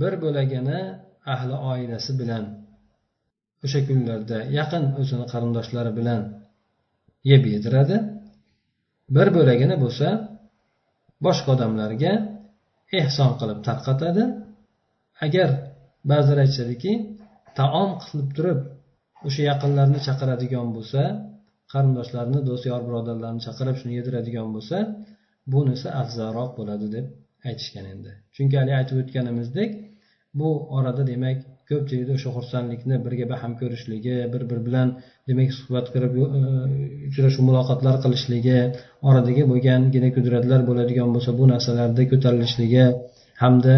Bir 0.01 0.13
bo'lagini 0.25 0.81
ahli 1.35 1.57
oilasi 1.73 2.13
bilan 2.21 2.45
o'sha 3.65 3.81
kunlarda 3.89 4.39
yaqin 4.59 4.85
o'zini 5.01 5.27
qarindoshlari 5.33 5.93
bilan 5.99 6.21
yeb 7.31 7.43
yediradi. 7.55 7.97
Bir 9.14 9.29
bo'lagini 9.37 9.77
bo'lsa 9.85 10.09
boshqa 11.27 11.49
odamlarga 11.57 12.12
ehson 13.01 13.31
qilib 13.40 13.61
tarqatadi. 13.69 14.25
Agar 15.27 15.49
ba'zilar 16.11 16.38
aytishadiki 16.45 16.92
taom 17.59 17.90
qilib 18.05 18.29
turib 18.37 18.61
o'sha 19.27 19.42
yaqinlarni 19.51 20.01
chaqiradigan 20.07 20.69
bo'lsa 20.77 21.03
qarindoshlarini 21.73 22.40
do'st 22.49 22.64
yor 22.71 22.81
birodarlarni 22.88 23.40
chaqirib 23.47 23.77
shuni 23.81 23.95
yediradigan 23.99 24.49
bo'lsa 24.57 24.79
bunisi 25.53 25.88
afzalroq 26.03 26.51
bo'ladi 26.59 26.87
deb 26.97 27.07
aytishgan 27.49 27.87
endi. 27.95 28.11
Chunki 28.35 28.55
haligi 28.61 28.77
aytib 28.81 28.97
o'tganimizdek 29.03 29.71
bu 30.38 30.49
orada 30.77 31.03
demak 31.12 31.38
ko'pchilikda 31.71 32.13
o'sha 32.19 32.31
xursandlikni 32.37 32.97
birga 33.07 33.27
baham 33.33 33.53
ko'rishligi 33.61 34.17
bir 34.33 34.43
biri 34.51 34.63
bilan 34.69 34.89
demak 35.29 35.51
suhbat 35.59 35.87
qilib 35.95 36.13
e, 36.23 36.25
uchrashuv 37.11 37.43
muloqotlar 37.49 37.97
qilishligi 38.05 38.59
oradagi 39.09 39.43
bo'lgan 39.53 39.83
qudratlar 40.17 40.61
bo'ladigan 40.69 41.09
bo'lsa 41.15 41.31
bu 41.41 41.45
narsalarda 41.53 42.03
ko'tarilishligi 42.13 42.85
hamda 43.43 43.77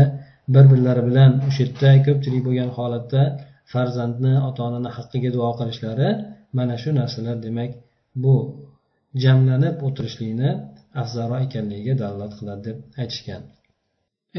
bir 0.54 0.64
birlari 0.72 1.02
bilan 1.08 1.30
o'sha 1.48 1.60
yerda 1.64 1.90
ko'pchilik 2.06 2.42
bo'lgan 2.48 2.70
holatda 2.78 3.22
farzandni 3.72 4.34
ota 4.48 4.60
onani 4.68 4.90
haqqiga 4.96 5.30
duo 5.36 5.50
qilishlari 5.60 6.08
mana 6.58 6.74
shu 6.82 6.90
narsalar 7.00 7.36
demak 7.46 7.70
bu 8.24 8.34
jamlanib 9.24 9.76
o'tirishlikni 9.86 10.50
afzalroq 11.02 11.40
ekanligiga 11.46 11.94
dalolat 12.02 12.32
qiladi 12.38 12.62
deb 12.68 12.78
aytishgan. 13.02 13.42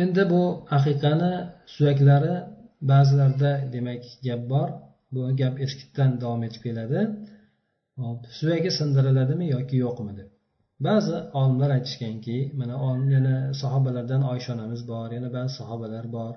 Endi 0.04 0.24
bu 0.34 0.44
aqiqani 0.78 1.34
suyaklari 1.74 2.36
ba'zilarda 2.82 3.52
demak 3.74 4.04
gap 4.28 4.42
bor. 4.54 4.70
Bu 5.13 5.22
gap 5.42 5.56
eskidan 5.65 6.12
davom 6.22 6.42
etib 6.48 6.62
keladi. 6.68 7.00
Hop 8.04 8.20
suyagi 8.39 8.72
sindiriladimi 8.80 9.46
yoki 9.56 9.76
yo'qmi 9.86 10.13
deb. 10.20 10.30
Ba'zi 10.88 11.15
olimlar 11.39 11.70
aytishganki 11.78 12.38
mana 12.60 12.76
yana 13.15 13.36
sahobalardan 13.62 14.22
oysha 14.32 14.50
onamiz 14.56 14.82
bor 14.92 15.08
yana 15.18 15.30
ba'zi 15.38 15.52
sahobalar 15.60 16.06
bor. 16.18 16.34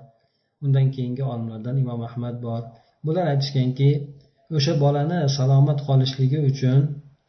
Undan 0.63 0.87
keyingi 0.95 1.23
olimlardan 1.31 1.75
imom 1.83 2.01
ahmad 2.09 2.35
bor. 2.47 2.61
Bular 3.05 3.25
aytishganki 3.33 3.89
o'sha 4.57 4.73
bolani 4.83 5.19
salomat 5.37 5.79
qolishligi 5.87 6.39
uchun 6.51 6.79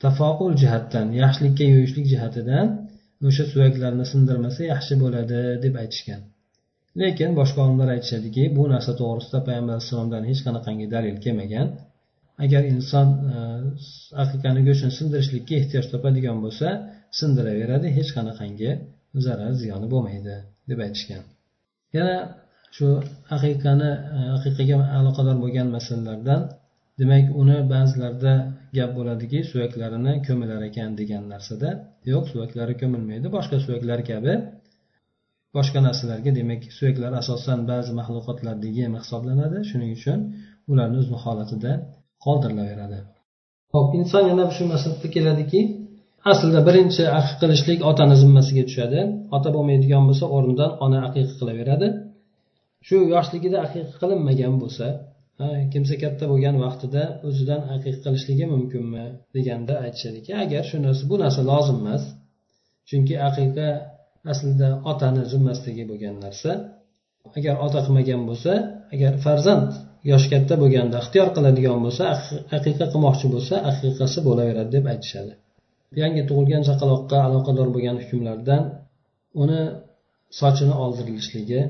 tafoul 0.04 0.52
jihatdan 0.62 1.06
yaxshilikka 1.22 1.64
yo'yishlik 1.74 2.06
jihatidan 2.12 2.66
o'sha 3.28 3.44
suyaklarni 3.52 4.04
sindirmasa 4.12 4.60
yaxshi 4.72 4.94
bo'ladi 5.02 5.40
deb 5.64 5.74
aytishgan. 5.82 6.22
Lekin 7.02 7.30
boshqa 7.40 7.58
olimlar 7.64 7.88
aytishadiki 7.96 8.44
bu 8.56 8.64
narsa 8.74 8.92
to'g'risida 9.00 9.38
payg'ambar 9.48 9.74
alayhissalomdan 9.76 10.22
hech 10.30 10.40
qanaqangi 10.46 10.86
dalil 10.94 11.16
kelmagan. 11.24 11.68
Agar 12.44 12.62
inson 12.74 13.08
e, 13.34 13.38
aqiqani 14.22 14.60
go'shtini 14.68 14.92
sindirishlikka 14.98 15.54
ehtiyoj 15.60 15.86
topadigan 15.92 16.38
bo'lsa 16.44 16.68
sindiraveradi 17.18 17.88
hech 17.96 18.10
qanaqangi 18.16 18.70
zarar 19.26 19.52
ziyoni 19.62 19.86
bo'lmaydi 19.94 20.36
deb 20.70 20.78
aytishgan. 20.86 21.22
Yana 21.96 22.16
shu 22.76 22.86
aqiqani 23.36 23.90
e, 24.16 24.20
aqiqaga 24.36 24.76
aloqador 24.98 25.36
bo'lgan 25.44 25.68
masalalardan 25.76 26.40
demak 27.00 27.26
uni 27.42 27.58
ba'zilarda 27.72 28.34
gap 28.78 28.90
bo'ladiki 28.98 29.38
suyaklarini 29.50 30.12
ko'milar 30.26 30.60
ekan 30.70 30.90
degan 31.00 31.24
narsada. 31.34 31.68
Yo'q 32.12 32.24
suyaklari 32.32 32.74
ko'milmaydi 32.82 33.26
boshqa 33.36 33.56
suyaklar 33.66 34.00
kabi. 34.10 34.34
Boshqa 35.56 35.78
narsalarga 35.86 36.30
demak 36.38 36.62
suyaklar 36.78 37.12
asosan 37.22 37.60
ba'zi 37.70 37.90
maxluqotlarga 38.00 38.68
yem 38.80 38.92
hisoblanadi. 39.00 39.58
Shuning 39.70 39.90
uchun 39.98 40.18
ularni 40.70 40.96
o'zini 41.02 41.18
holatida 41.24 41.72
qoldirilaveradi. 42.24 42.98
Ho'p 43.74 43.90
inson 44.00 44.24
yana 44.30 44.44
shu 44.56 44.64
masalada 44.72 45.08
keladiki 45.16 45.60
aslida 46.32 46.60
birinchi 46.68 47.02
aqiq 47.18 47.36
qilishlik 47.42 47.78
otani 47.90 48.14
zimmasiga 48.22 48.62
tushadi. 48.68 49.00
Ota 49.36 49.48
bo'lmaydigan 49.56 50.02
bo'lsa 50.08 50.24
o'rnidan 50.36 50.70
ona 50.84 50.98
aqiqa 51.08 51.32
qilaveradi. 51.40 51.88
Shu 52.86 52.96
yoshligida 53.14 53.58
aqiqa 53.66 53.94
qilinmagan 54.00 54.54
bo'lsa 54.62 54.86
kimsa 55.72 55.94
katta 56.02 56.24
bo'lgan 56.30 56.56
vaqtida 56.64 57.02
o'zidan 57.28 57.62
aqiqa 57.74 57.98
qilishligi 58.04 58.46
mumkinmi 58.54 59.04
deganda 59.36 59.74
aytishadiki 59.84 60.32
agar 60.44 60.62
shu 60.70 60.76
narsa 60.86 61.02
bu 61.10 61.16
narsa 61.24 61.40
lozim 61.50 61.78
emas 61.82 62.04
chunki 62.88 63.14
aqiqa 63.28 63.68
aslida 64.32 64.68
otani 64.90 65.22
zimmasidagi 65.32 65.84
bo'lgan 65.90 66.16
narsa. 66.24 66.50
Agar 67.38 67.54
ota 67.66 67.80
qilmagan 67.86 68.22
bo'lsa 68.28 68.52
agar 68.94 69.12
farzand 69.24 69.70
yosh 70.10 70.26
katta 70.32 70.54
bo'lganda 70.62 70.96
ixtiyor 71.02 71.28
qiladigan 71.36 71.78
bo'lsa 71.84 72.04
aqiqa 72.56 72.86
qilmoqchi 72.92 73.26
bo'lsa 73.34 73.54
aqiqasi 73.70 74.18
bo'laveradi 74.28 74.70
deb 74.76 74.84
aytishadi. 74.92 75.32
Yangi 76.02 76.22
tug'ilgan 76.28 76.62
chaqaloqqa 76.68 77.18
aloqador 77.28 77.68
bo'lgan 77.74 77.96
hukmlardan 78.02 78.62
uni 79.42 79.62
sochini 80.40 80.74
oldirilishligi 80.84 81.60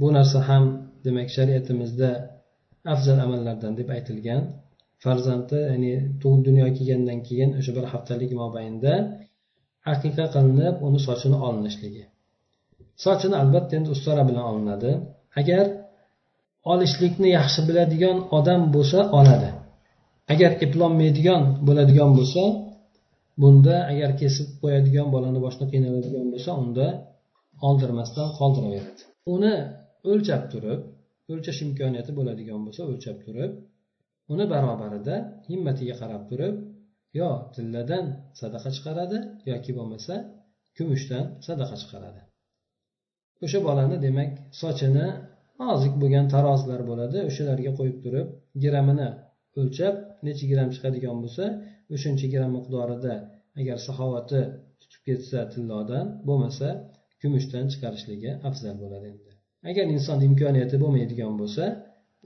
bu 0.00 0.06
narsa 0.16 0.38
ham 0.48 0.64
demak 1.06 1.28
shariatimizda 1.36 2.10
afzal 2.94 3.18
amallardan 3.26 3.72
deb 3.80 3.88
aytilgan. 3.96 4.42
Farzandi 5.04 5.58
ya'ni 5.70 5.94
tug'ib 6.20 6.42
dunyoga 6.48 6.72
kelgandan 6.78 7.18
keyin 7.28 7.50
o'sha 7.58 7.72
bir 7.76 7.84
haftalik 7.92 8.30
mobaynida 8.42 8.94
aqiqa 9.92 10.24
qilinib 10.34 10.76
uni 10.86 11.00
sochini 11.06 11.36
olinishligi. 11.46 12.04
Sochini 13.04 13.36
albatta 13.42 13.72
endi 13.78 13.90
ustara 13.96 14.22
bilan 14.28 14.44
olinadi. 14.52 14.90
Agar 15.40 15.66
olishlikni 16.72 17.28
yaxshi 17.38 17.60
biladigan 17.68 18.16
odam 18.38 18.62
bo'lsa 18.74 18.98
oladi. 19.18 19.50
Agar 20.32 20.50
eplolmaydigan 20.64 21.42
bo'ladigan 21.66 22.10
bo'lsa 22.18 22.42
bunda 23.42 23.76
agar 23.92 24.10
kesib 24.20 24.48
qo'yadigan 24.62 25.06
bolani 25.14 25.38
boshini 25.44 25.66
qiynaladigan 25.72 26.26
bo'lsa 26.32 26.50
unda 26.62 26.86
oldirmasdan 27.68 28.28
qoldiraveradi. 28.38 29.02
Uni 29.34 29.54
o'lchab 30.10 30.42
turib 30.52 30.80
o'lchash 31.32 31.60
imkoniyati 31.66 32.12
bo'ladigan 32.18 32.60
bo'lsa 32.66 32.82
o'lchab 32.90 33.16
turib 33.26 33.52
uni 34.32 34.44
barobarida 34.52 35.14
himmatiga 35.50 35.94
qarab 36.00 36.22
turib 36.30 36.54
yo 37.18 37.30
tilladan 37.54 38.04
sadaqa 38.40 38.68
chiqaradi 38.76 39.18
yoki 39.52 39.72
bo'lmasa 39.78 40.14
kumushdan 40.76 41.24
sadaqa 41.46 41.76
chiqaradi. 41.82 42.20
O'sha 43.44 43.58
bolani 43.68 43.96
demak 44.06 44.30
sochini 44.62 45.06
nozik 45.62 45.94
bo'lgan 46.02 46.26
tarozilar 46.34 46.80
bo'ladi. 46.90 47.18
O'shalarga 47.30 47.72
qo'yib 47.78 47.98
turib 48.04 48.28
grammini 48.64 49.08
o'lchab 49.60 49.94
necha 50.26 50.44
gramm 50.52 50.70
chiqadigan 50.74 51.16
bo'lsa 51.24 51.44
o'shancha 51.94 52.26
gramm 52.34 52.52
miqdorida 52.58 53.14
agar 53.60 53.76
saxovati 53.86 54.40
tutib 54.80 55.02
ketsa 55.08 55.38
tillodan 55.52 56.06
bo'lmasa 56.28 56.68
kumushdan 57.20 57.64
chiqarishligi 57.72 58.30
afzal 58.48 58.76
bo'ladi 58.82 59.06
endi. 59.12 59.30
Agar 59.70 59.86
inson 59.96 60.18
imkoniyati 60.28 60.76
bo'lmaydigan 60.82 61.34
bo'lsa 61.40 61.64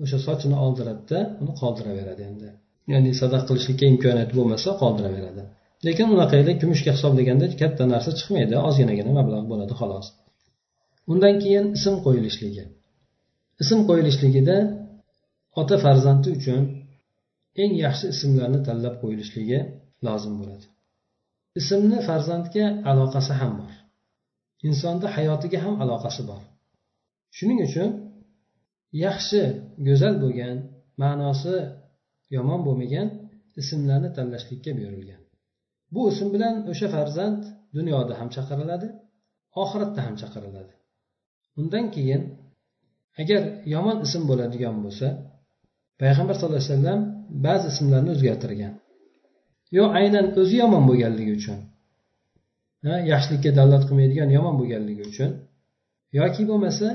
o'sha 0.05 0.18
sochini 0.26 0.57
oldiradida 0.64 1.20
uni 1.42 1.53
qoldiraveradi 1.61 2.22
endi. 2.31 2.50
Ya'ni 2.92 3.10
sadaq 3.20 3.42
qilishlikka 3.48 3.84
imkoniyati 3.92 4.32
bo'lmasa 4.38 4.68
qoldiraveradi. 4.82 5.42
Lekin 5.86 6.06
unaqayli 6.14 6.52
kumushga 6.60 6.90
hisoblaganda 6.96 7.46
katta 7.60 7.84
narsa 7.92 8.10
chiqmaydi 8.18 8.54
ozginagina 8.68 9.10
mablag' 9.18 9.46
bo'ladi 9.52 9.74
xolos. 9.80 10.06
Undan 11.12 11.34
keyin 11.42 11.66
ism 11.78 11.94
qo'yilishligi. 12.04 12.64
Ism 13.62 13.78
qo'yilishligida 13.88 14.56
ota 15.60 15.76
farzandi 15.84 16.28
uchun 16.36 16.62
eng 17.62 17.72
yaxshi 17.84 18.06
ismlarni 18.14 18.60
tanlab 18.66 18.94
qo'yilishligi 19.02 19.58
lozim 20.06 20.34
bo'ladi. 20.40 20.66
Ismni 21.60 21.98
farzandga 22.08 22.66
aloqasi 22.90 23.32
ham 23.40 23.52
bor. 23.60 23.72
Insonni 24.68 25.08
hayotiga 25.16 25.58
ham 25.64 25.74
aloqasi 25.84 26.22
bor. 26.30 26.42
Shuning 27.36 27.60
uchun 27.68 27.90
yaxshi 29.04 29.40
go'zal 29.86 30.14
bo'lgan 30.22 30.56
ma'nosi 31.02 31.56
yomon 32.36 32.60
bo'lmagan 32.66 33.08
ismlarni 33.60 34.10
tanlashlikka 34.16 34.70
buyurilgan. 34.78 35.22
Bu 35.94 36.02
ism 36.12 36.28
bilan 36.34 36.54
o'sha 36.72 36.88
farzand 36.94 37.40
dunyoda 37.76 38.14
ham 38.20 38.28
chaqiriladi 38.36 38.88
oxiratda 39.62 40.00
ham 40.06 40.14
chaqiriladi. 40.22 40.72
Undan 41.60 41.84
keyin 41.94 42.22
agar 43.22 43.42
yomon 43.74 43.96
ism 44.06 44.22
bo'ladigan 44.30 44.76
bo'lsa 44.84 45.06
payg'ambar 46.00 46.34
sallallohu 46.36 46.62
alayhi 46.62 46.74
vasallam 46.74 47.00
ba'zi 47.46 47.66
ismlarni 47.72 48.10
o'zgartirgan. 48.16 48.72
Yo 49.76 49.84
aynan 50.00 50.26
o'zi 50.40 50.56
yomon 50.62 50.82
bo'lganligi 50.90 51.32
uchun 51.40 51.58
yaxshilikka 53.12 53.50
dalolat 53.58 53.84
qilmaydigan 53.88 54.28
yomon 54.36 54.54
bo'lganligi 54.60 55.02
uchun 55.10 55.30
yoki 56.18 56.42
bo'lmasa 56.50 56.88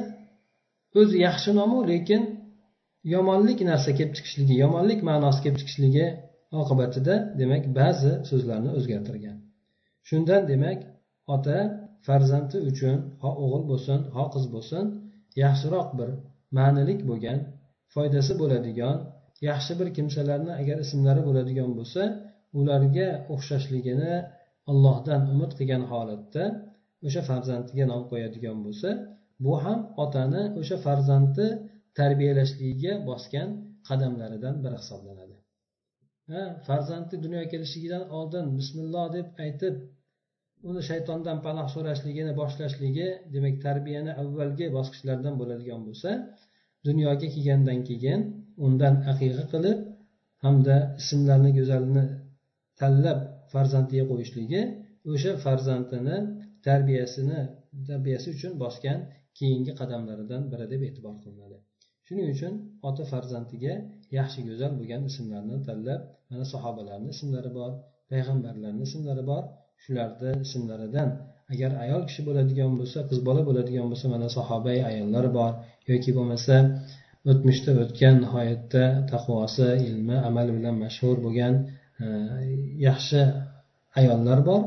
o'zi 1.00 1.16
yaxshi 1.28 1.52
nomu 1.60 1.80
lekin 1.92 2.22
yomonlik 3.14 3.60
narsa 3.72 3.90
kelib 3.98 4.14
chiqishligi 4.18 4.56
yomonlik 4.64 5.00
ma'nosi 5.10 5.40
kelib 5.44 5.58
chiqishligi 5.62 6.06
oqibatida 6.62 7.16
demak 7.42 7.64
ba'zi 7.80 8.12
so'zlarni 8.30 8.72
o'zgartirgan. 8.78 9.38
Shundan 10.08 10.42
demak 10.52 10.80
ota 11.36 11.58
farzandi 12.08 12.58
uchun 12.70 12.98
ho 13.22 13.30
o'g'il 13.44 13.64
bo'lsin 13.72 14.00
ho 14.16 14.24
qiz 14.34 14.46
bo'lsin 14.56 14.84
yaxshiroq 15.44 15.90
bir 16.00 16.10
ma'nilik 16.58 17.00
bo'lgan 17.10 17.40
foydasi 17.94 18.34
bo'ladigan 18.42 18.98
yaxshi 19.50 19.74
bir 19.80 19.88
kimsalarni 19.98 20.52
agar 20.62 20.78
ismlari 20.86 21.22
bo'ladigan 21.28 21.70
bo'lsa 21.78 22.02
ularga 22.60 23.10
o'xshashligini 23.34 24.14
allohdan 24.72 25.22
umid 25.34 25.52
qilgan 25.60 25.84
holatda 25.92 26.44
o'sha 27.08 27.22
farzandiga 27.30 27.86
nom 27.92 28.02
qo'yadigan 28.12 28.58
bo'lsa 28.66 28.90
bu 29.46 29.54
ham 29.64 29.80
otani 30.04 30.44
o'sha 30.60 30.78
farzandni 30.86 31.48
tarbiyalashligiga 32.00 32.94
bosgan 33.10 33.50
qadamlaridan 33.90 34.56
biri 34.64 34.78
hisoblanadi. 34.82 35.36
Ha 36.32 36.42
farzandni 36.68 37.18
dunyoga 37.26 37.48
kelishligidan 37.54 38.04
oldin 38.18 38.46
bismilloh 38.60 39.06
deb 39.18 39.28
aytib 39.46 39.76
uni 40.70 40.82
shaytondan 40.90 41.38
panoh 41.46 41.68
so'rashligini 41.76 42.32
boshlashligi 42.42 43.08
demak 43.34 43.56
tarbiyani 43.66 44.12
avvalgi 44.22 44.68
bosqichlardan 44.78 45.34
bo'ladigan 45.42 45.82
bo'lsa 45.88 46.10
dunyoga 46.88 47.28
kelgandan 47.36 47.80
keyin 47.90 48.22
undan 48.66 48.96
aqiqa 49.12 49.44
qilib 49.54 49.80
hamda 50.46 50.76
ismlarni 51.02 51.52
go'zalini 51.60 52.06
tanlab 52.82 53.20
farzandiga 53.54 54.06
qo'yishligi 54.12 54.62
o'sha 55.12 55.32
farzandini 55.46 56.18
tarbiyasini 56.68 57.40
tarbiyasi 57.90 58.28
uchun 58.36 58.54
bosgan 58.64 59.00
keyingi 59.38 59.74
qadamlaridan 59.82 60.42
biri 60.52 60.66
deb 60.74 60.82
e'tibor 60.88 61.16
qilinadi. 61.24 61.58
Shuning 62.08 62.28
uchun 62.36 62.54
ota 62.88 63.04
farzandiga 63.12 63.74
yaxshi 64.18 64.40
go'zal 64.50 64.72
bo'lgan 64.80 65.02
ismlarni 65.10 65.58
tanlab 65.68 66.02
mana 66.30 66.46
sahobalarni 66.54 67.10
ismlari 67.16 67.52
bor 67.60 67.72
payg'ambarlarni 68.12 68.84
ismlari 68.90 69.24
bor 69.32 69.44
shularni 69.84 70.32
ismlaridan 70.46 71.10
agar 71.54 71.72
ayol 71.84 72.02
kishi 72.10 72.22
bo'ladigan 72.28 72.72
bo'lsa 72.80 73.00
qiz 73.10 73.20
bola 73.28 73.42
bo'ladigan 73.48 73.86
bo'lsa 73.92 74.08
mana 74.14 74.28
sahobai 74.38 74.78
ayollar 74.90 75.26
bor. 75.38 75.52
Yoki 75.92 76.12
bo'lmasa 76.18 76.56
o'tmishda 77.32 77.72
o'tgan 77.84 78.16
nihoyatda 78.24 78.84
taqvosi 79.12 79.68
ilmi 79.88 80.18
amali 80.30 80.52
bilan 80.58 80.76
mashhur 80.84 81.18
bo'lgan 81.26 81.54
e, 82.04 82.06
yaxshi 82.88 83.22
ayollar 84.00 84.40
bor. 84.50 84.62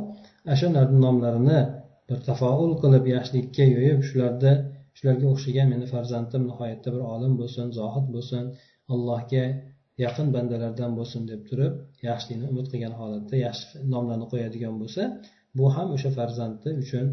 Ana 0.47 0.57
shularni 0.61 0.99
nomlarini 1.07 1.61
bir 2.09 2.19
tafoul 2.29 2.73
qilib 2.83 3.05
yaxshilikka 3.15 3.65
yo'yib 3.77 4.01
shularda 4.09 4.53
shularga 4.99 5.27
o'xshagan 5.33 5.67
meni 5.73 5.87
farzandim 5.95 6.43
nihoyatda 6.51 6.89
bir 6.95 7.03
olim 7.15 7.33
bo'lsin 7.41 7.67
zohid 7.79 8.07
bo'lsin 8.15 8.45
allohga 8.95 9.45
yaqin 10.05 10.27
bandalardan 10.37 10.93
bo'lsin 10.99 11.23
deb 11.31 11.41
turib 11.49 11.75
yaxshilikni 12.09 12.47
umid 12.53 12.67
qilgan 12.73 12.95
holatda 13.01 13.37
yaxshi 13.47 13.83
nomlarni 13.95 14.27
qo'yadigan 14.33 14.75
bo'lsa 14.83 15.03
bu 15.59 15.67
ham 15.77 15.89
o'sha 15.97 16.11
farzandi 16.19 16.71
uchun 16.83 17.07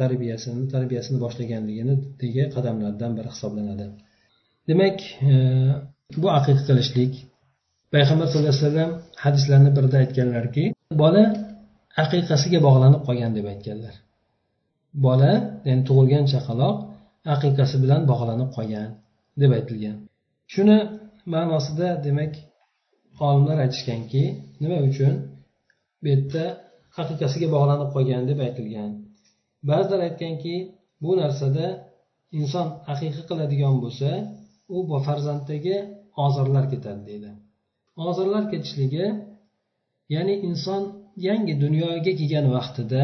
tarbiyasini 0.00 0.62
tarbiyasini 0.74 1.18
boshlaganligidagi 1.24 2.44
qadamlardan 2.54 3.12
biri 3.18 3.28
hisoblanadi. 3.34 3.86
Demak 4.68 4.98
e, 5.30 5.32
bu 6.22 6.28
aqiqa 6.38 6.62
qilishlik 6.68 7.12
payg'ambar 7.94 8.26
sallallohu 8.30 8.54
alayhi 8.54 8.66
vasallam 8.66 8.92
hadislarni 9.24 9.70
birida 9.76 9.96
aytganlarki 10.04 10.64
bola 11.02 11.24
aqiqasiga 12.02 12.58
bog'lanib 12.66 13.02
qolgan 13.08 13.32
deb 13.38 13.46
aytganlar. 13.52 13.94
Bola 15.06 15.32
ya'ni 15.68 15.82
tug'ilgan 15.88 16.24
chaqaloq 16.32 16.76
aqiqasi 17.32 17.76
bilan 17.84 18.02
bog'lanib 18.10 18.50
qolgan 18.56 18.88
deb 19.40 19.50
aytilgan. 19.58 19.96
Shuni 20.52 20.78
ma'nosida 21.34 21.88
demak 22.06 22.32
olimlar 23.26 23.56
aytishganki 23.64 24.22
nima 24.62 24.78
uchun 24.88 25.14
bu 26.02 26.06
yerda 26.12 26.44
haqiqasiga 26.96 27.48
bog'lanib 27.54 27.88
qolgan 27.94 28.22
deb 28.30 28.38
aytilgan. 28.46 28.90
Ba'zilar 29.70 30.00
aytganki 30.08 30.54
bu 31.02 31.10
narsada 31.22 31.66
inson 32.40 32.66
aqiqa 32.92 33.22
qiladigan 33.28 33.74
bo'lsa 33.84 34.10
u 34.74 34.78
farzanddagi 35.06 35.76
ozorlar 36.24 36.64
ketadi 36.72 37.02
deydi. 37.10 37.30
Ozorlar 38.08 38.44
ketishligi 38.52 39.06
ya'ni 40.14 40.34
inson 40.48 40.82
yangi 41.28 41.54
dunyoga 41.64 42.12
kelgan 42.20 42.46
vaqtida 42.56 43.02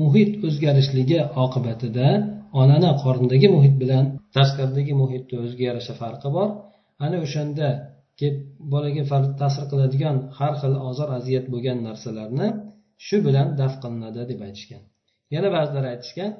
muhit 0.00 0.32
o'zgarishligi 0.46 1.18
oqibatida 1.44 2.08
onani 2.60 2.90
qornidagi 3.04 3.48
muhit 3.56 3.74
bilan 3.82 4.04
tashqaridagi 4.36 4.94
muhitni 5.02 5.36
o'ziga 5.42 5.64
yarasha 5.70 5.94
farqi 6.02 6.28
bor. 6.36 6.48
Ana 7.04 7.16
o'shanda 7.24 7.68
kelib 8.20 8.38
bolaga 8.72 9.02
ta'sir 9.40 9.64
qiladigan 9.72 10.16
har 10.38 10.54
xil 10.60 10.74
ozor 10.88 11.08
aziyat 11.18 11.46
bo'lgan 11.52 11.78
narsalarni 11.88 12.48
shu 13.06 13.16
bilan 13.26 13.48
daf 13.60 13.72
qilinadi 13.82 14.22
deb 14.30 14.40
aytishgan. 14.46 14.82
Yana 15.34 15.48
ba'zilar 15.56 15.84
aytishgan 15.92 16.30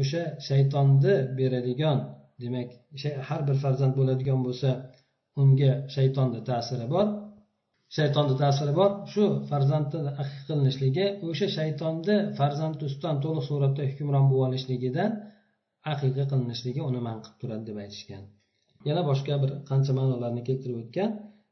o'sha 0.00 0.22
shaytonni 0.48 1.14
beradigan 1.38 1.98
demak 2.42 2.68
har 3.28 3.40
bir 3.48 3.56
farzand 3.64 3.94
bo'ladigan 3.98 4.40
bo'lsa 4.46 4.70
unga 5.42 5.72
shaytonni 5.94 6.40
ta'siri 6.50 6.86
bor. 6.94 7.06
Shaytonni 7.96 8.34
ta'siri 8.42 8.72
bor. 8.80 8.90
Shu 9.12 9.24
farzandni 9.50 10.00
aqiq 10.22 10.40
qilinishligi 10.48 11.06
o'sha 11.28 11.46
shaytonni 11.58 12.16
farzand 12.38 12.78
ustidan 12.88 13.16
to'liq 13.24 13.44
suratda 13.50 13.82
hukmron 13.90 14.24
bo'lib 14.30 14.44
olishligidan 14.48 15.10
aqiqa 15.92 16.24
qilinishligi 16.30 16.80
uni 16.88 17.00
man 17.06 17.16
qilib 17.24 17.36
turadi 17.40 17.64
deb 17.70 17.78
aytishgan. 17.84 18.24
Yana 18.88 19.02
boshqa 19.10 19.34
bir 19.42 19.50
qancha 19.70 19.92
ma'nolarni 19.98 20.42
keltirib 20.48 20.78
o'tgan 20.82 21.10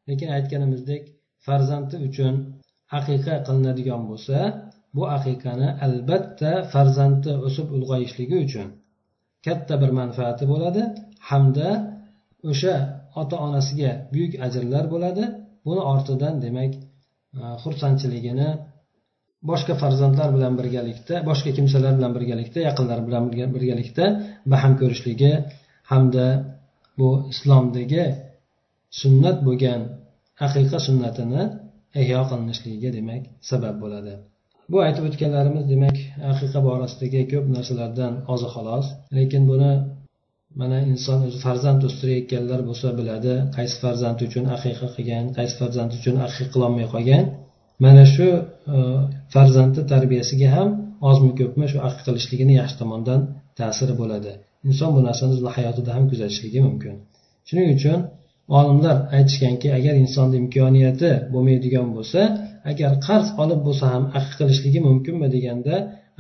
lekin 0.09 0.29
aytganimizdek 0.37 1.03
farzandi 1.47 1.97
uchun 2.09 2.35
aqiqa 2.99 3.35
qilinadigan 3.47 4.03
bo'lsa 4.11 4.39
bu 4.97 5.03
aqiqani 5.17 5.69
albatta 5.87 6.53
farzandi 6.73 7.33
o'sib 7.47 7.67
ulg'ayishligi 7.77 8.37
uchun 8.47 8.69
katta 9.47 9.75
bir 9.83 9.91
manfaati 10.01 10.45
bo'ladi 10.53 10.83
hamda 11.31 11.69
o'sha 12.51 12.75
ota 13.21 13.37
onasiga 13.47 13.91
buyuk 14.13 14.33
ajrlar 14.47 14.85
bo'ladi. 14.95 15.25
Buni 15.67 15.83
ortidan 15.93 16.35
demak 16.45 16.73
e, 16.75 16.81
xursandchiligini 17.63 18.49
boshqa 19.49 19.75
farzandlar 19.83 20.29
bilan 20.37 20.55
birgalikda 20.61 21.15
boshqa 21.31 21.51
kimsalar 21.59 21.93
bilan 21.99 22.13
birgalikda 22.17 22.61
yaqinlar 22.69 22.99
bilan 23.07 23.25
birgalikda 23.57 24.05
baham 24.53 24.73
ko'rishligi 24.81 25.33
hamda 25.91 26.27
bu 26.99 27.11
islomdagi 27.33 28.05
sunnat 29.01 29.39
bo'lgan 29.47 29.81
haqiqa 30.43 30.79
sunnatini 30.87 31.43
ihyo 32.01 32.21
qilinishligiga 32.31 32.91
demak 32.99 33.23
sabab 33.51 33.77
bo'ladi. 33.83 34.13
Bu 34.73 34.79
aytib 34.87 35.05
o'tganlarimiz 35.09 35.65
demak 35.73 35.97
haqiqa 36.29 36.61
borasidagi 36.69 37.21
ko'p 37.33 37.47
narsalardan 37.57 38.13
ozi 38.35 38.49
xolos. 38.55 38.87
Lekin 39.17 39.43
buni 39.51 39.73
mana 40.61 40.79
inson 40.93 41.19
o'zi 41.29 41.39
farzand 41.47 41.81
o'stirayotganlar 41.89 42.61
bo'lsa 42.69 42.89
biladi. 42.99 43.35
Qaysi 43.57 43.77
farzand 43.83 44.19
uchun 44.27 44.45
aqiqa 44.57 44.87
qilgan 44.97 45.25
qaysi 45.39 45.55
farzand 45.61 45.91
uchun 45.99 46.17
aqiqa 46.27 46.47
qilolmay 46.55 46.87
qolgan. 46.95 47.25
Mana 47.85 48.05
shu 48.15 48.29
e, 48.75 48.77
farzandni 49.35 49.83
tarbiyasiga 49.93 50.49
ham 50.57 50.69
ozmi 51.11 51.33
ko'pmi 51.41 51.67
shu 51.73 51.79
aql 51.89 52.01
qilishligini 52.07 52.55
yaxshi 52.61 52.77
tomondan 52.83 53.21
ta'siri 53.59 53.95
bo'ladi. 54.01 54.33
Inson 54.69 54.91
bu 54.97 55.01
narsani 55.09 55.31
o'zini 55.35 55.51
hayotida 55.57 55.91
ham 55.97 56.05
kuzatishligi 56.11 56.61
mumkin. 56.69 56.95
Shuning 57.49 57.69
uchun 57.77 57.99
olimlar 58.59 58.97
aytishganki 59.17 59.69
agar 59.79 59.95
insonni 60.05 60.37
imkoniyati 60.43 61.11
bo'lmaydigan 61.33 61.89
bo'lsa 61.97 62.21
agar 62.71 62.93
qarz 63.07 63.29
olib 63.43 63.61
bo'lsa 63.67 63.85
ham 63.95 64.05
aqiq 64.19 64.35
qilishligi 64.41 64.81
mumkinmi 64.89 65.29
deganda 65.37 65.75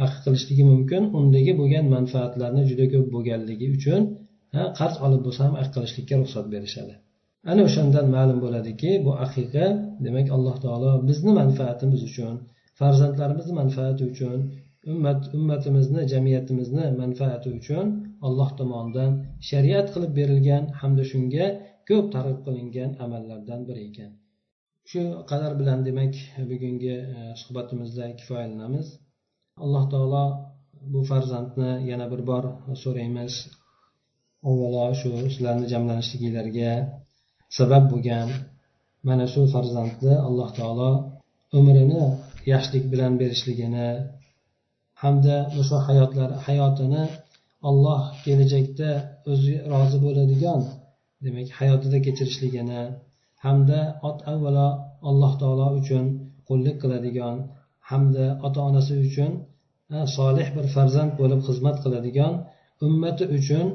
aqiq 0.04 0.20
qilishligi 0.26 0.64
mumkin 0.72 1.02
undagi 1.18 1.52
bo'lgan 1.60 1.84
manfaatlarni 1.96 2.62
juda 2.70 2.86
ko'p 2.92 3.06
bo'lganligi 3.14 3.66
uchun 3.76 4.00
qarz 4.78 4.94
olib 5.06 5.20
bo'lsa 5.26 5.40
ham 5.46 5.54
aqiq 5.60 5.72
qilishlikka 5.76 6.14
ruxsat 6.22 6.46
berishadi. 6.54 6.94
Ana 7.50 7.60
o'shandan 7.68 8.06
ma'lum 8.16 8.38
bo'ladiki 8.44 8.90
bu 9.06 9.12
aqiqa 9.26 9.66
demak 10.06 10.26
alloh 10.36 10.56
taolo 10.64 10.92
bizni 11.08 11.32
manfaatimiz 11.40 12.00
uchun 12.08 12.34
farzandlarimizni 12.80 13.54
manfaati 13.62 14.02
uchun 14.12 14.38
ummat 14.92 15.20
ummatimizni 15.38 16.02
jamiyatimizni 16.12 16.84
manfaati 17.02 17.48
uchun 17.58 17.86
alloh 18.26 18.50
tomonidan 18.58 19.12
shariat 19.50 19.86
qilib 19.94 20.12
berilgan 20.18 20.64
hamda 20.80 21.04
shunga 21.12 21.46
ko'p 21.88 22.06
targ'ib 22.14 22.40
qilingan 22.46 22.90
amallardan 23.04 23.60
biri 23.68 23.82
ekan. 23.90 24.10
Shu 24.90 25.02
qadar 25.30 25.52
bilan 25.60 25.78
demak 25.88 26.14
bugungi 26.50 26.94
e, 27.16 27.18
suhbatimizda 27.40 28.04
kifoyalanamiz. 28.18 28.86
Alloh 29.64 29.84
taolo 29.92 30.24
bu 30.92 31.00
farzandni 31.10 31.72
yana 31.90 32.06
bir 32.12 32.22
bor 32.30 32.44
so'raymiz. 32.82 33.34
Avvalo 34.48 34.84
shu 35.00 35.10
sizlarni 35.34 35.66
jamlanishliginglarga 35.72 36.72
sabab 37.58 37.84
bo'lgan 37.92 38.28
mana 39.08 39.24
shu 39.32 39.40
farzandni 39.54 40.14
alloh 40.28 40.48
taolo 40.58 40.90
umrini 41.58 42.04
yaxshilik 42.52 42.84
bilan 42.92 43.12
berishligini 43.20 43.88
hamda 45.02 45.36
o'sha 45.60 45.78
hayotlar 45.88 46.30
hayotini 46.46 47.04
olloh 47.68 48.00
kelajakda 48.24 48.90
o'zi 49.32 49.54
rozi 49.72 49.98
bo'ladigan 50.04 50.60
demak 51.24 51.48
hayotida 51.60 51.98
kechirishligini 52.06 52.82
hamda 53.44 53.80
ot 54.08 54.18
avvalo 54.32 54.68
alloh 55.10 55.32
taolo 55.42 55.66
uchun 55.80 56.04
qullik 56.48 56.76
qiladigan 56.82 57.36
hamda 57.90 58.26
ota 58.46 58.60
onasi 58.68 58.94
uchun 59.06 59.32
solih 60.16 60.48
bir 60.56 60.66
farzand 60.74 61.12
bo'lib 61.20 61.40
xizmat 61.48 61.76
qiladigan 61.84 62.32
ummati 62.86 63.24
uchun 63.38 63.66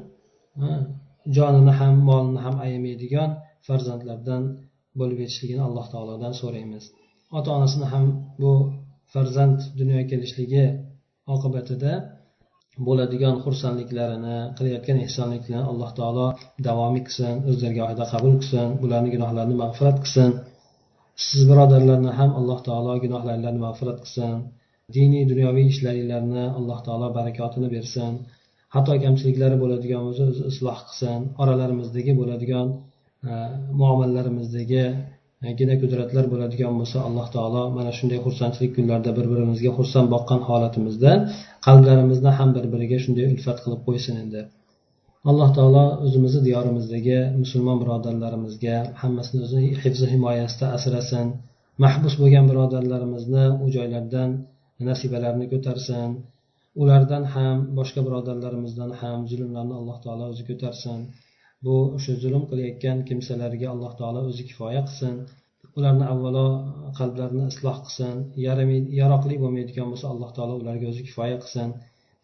jonini 1.38 1.74
ham 1.80 1.96
molini 2.10 2.40
ham 2.46 2.56
ayamaydigan 2.66 3.30
farzandlardan 3.68 4.44
bo'lib 5.00 5.20
yetishligini 5.24 5.64
alloh 5.68 5.86
taolodan 5.94 6.34
so'raymiz. 6.42 6.84
Ota 7.38 7.50
onasini 7.58 7.88
ham 7.94 8.06
bu 8.42 8.52
farzand 9.14 9.60
dunyoga 9.80 10.06
kelishligi 10.12 10.66
oqibatida 11.36 11.94
bo'ladigan 12.88 13.36
xursandliklarini 13.44 14.38
qilayotgan 14.58 14.98
ehsonliklarini 15.06 15.66
alloh 15.72 15.92
taolo 16.00 16.28
davomiy 16.68 17.04
qilsin 17.08 17.34
o'z 17.50 17.58
dargohida 17.64 18.06
qabul 18.14 18.34
qilsin 18.42 18.68
bularni 18.82 19.10
gunohlarini 19.16 19.56
mag'firat 19.64 19.98
qilsin. 20.04 20.30
Siz 21.28 21.42
birodarlarni 21.50 22.12
ham 22.20 22.32
alloh 22.40 22.60
taolo 22.68 22.94
gunohlaringlarni 23.04 23.62
mag'firat 23.68 24.00
qilsin. 24.04 24.34
Diniy 24.96 25.24
dunyoviy 25.32 25.66
ishlaringlarni 25.74 26.44
alloh 26.58 26.80
taolo 26.88 27.08
barakotini 27.18 27.68
bersin. 27.76 28.12
Xato 28.74 28.94
kamchiliklari 29.04 29.56
bo'ladigan 29.64 30.02
bo'lsa 30.08 30.24
o'zi 30.32 30.44
isloh 30.52 30.80
qilsin. 30.88 31.20
Oralarimizdagi 31.42 32.14
bo'ladigan 32.22 32.68
muomalarimizdagi 33.80 34.84
e, 35.46 35.48
gina 35.60 35.76
qudratlar 35.82 36.26
bo'ladigan 36.34 36.74
bo'lsa 36.80 36.98
alloh 37.08 37.28
taolo 37.36 37.64
mana 37.78 37.92
shunday 37.98 38.20
xursandchilik 38.26 38.72
kunlarida 38.78 39.12
bir 39.18 39.26
birimizga 39.32 39.72
xursand 39.78 40.08
boqqan 40.16 40.42
holatimizda 40.50 41.12
qalblarimizni 41.68 42.32
ham 42.40 42.50
bir 42.58 42.66
biriga 42.74 42.98
shunday 43.06 43.26
ulfat 43.34 43.58
qilib 43.64 43.82
qo'ysin 43.88 44.16
endi. 44.24 44.42
Alloh 45.32 45.50
taolo 45.58 45.86
o'zimizni 46.06 46.42
diyorimizdagi 46.48 47.18
musulmon 47.42 47.78
birodarlarimizga 47.84 48.76
hammasini 49.02 49.40
o'zi 49.46 49.62
hifzi 49.84 50.06
himoyasida 50.14 50.66
asrasin. 50.78 51.28
Mahbus 51.84 52.14
bo'lgan 52.22 52.46
birodarlarimizni 52.52 53.46
u 53.64 53.66
joylardan 53.76 54.30
nasibalarini 54.90 55.48
ko'tarsin. 55.54 56.10
Ulardan 56.82 57.24
ham 57.34 57.58
boshqa 57.80 58.02
birodarlarimizdan 58.08 58.92
ham 59.02 59.20
zulmlarni 59.32 59.76
alloh 59.80 59.98
taolo 60.06 60.26
o'zi 60.34 60.44
ko'tarsin. 60.50 61.00
Bu 61.66 61.76
o'sha 61.98 62.14
zulm 62.24 62.44
qilayotgan 62.50 62.98
kimsalarga 63.10 63.68
alloh 63.74 63.94
taolo 64.00 64.22
o'zi 64.30 64.44
kifoya 64.50 64.82
qilsin. 64.88 65.16
Ularni 65.78 66.06
avvalo 66.14 66.48
qalblarini 67.00 67.46
isloh 67.54 67.78
qilsin. 67.86 68.16
Yaroqli 69.02 69.36
bo'lmaydigan 69.44 69.88
bo'lsa 69.92 70.08
alloh 70.14 70.30
taolo 70.38 70.54
ularga 70.62 70.86
o'zi 70.92 71.04
kifoya 71.08 71.38
qilsin. 71.44 71.70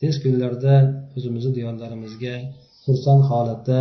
Tez 0.01 0.15
kunlarda 0.23 0.75
o'zimizni 1.17 1.51
diyorlarimizga 1.57 2.35
xursand 2.85 3.23
holatda 3.29 3.79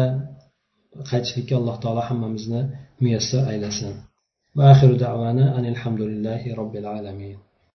qaytishlikka 1.10 1.54
alloh 1.60 1.76
taolo 1.84 2.02
hammamizni 2.08 2.60
muyassar 3.02 3.42
aylasin. 3.52 3.94
Va 4.56 4.64
axiru 4.74 4.96
davana 5.06 5.44
anil 5.58 5.78
hamdulillahi 5.82 6.48
robbil 6.60 6.86
alamin. 6.96 7.38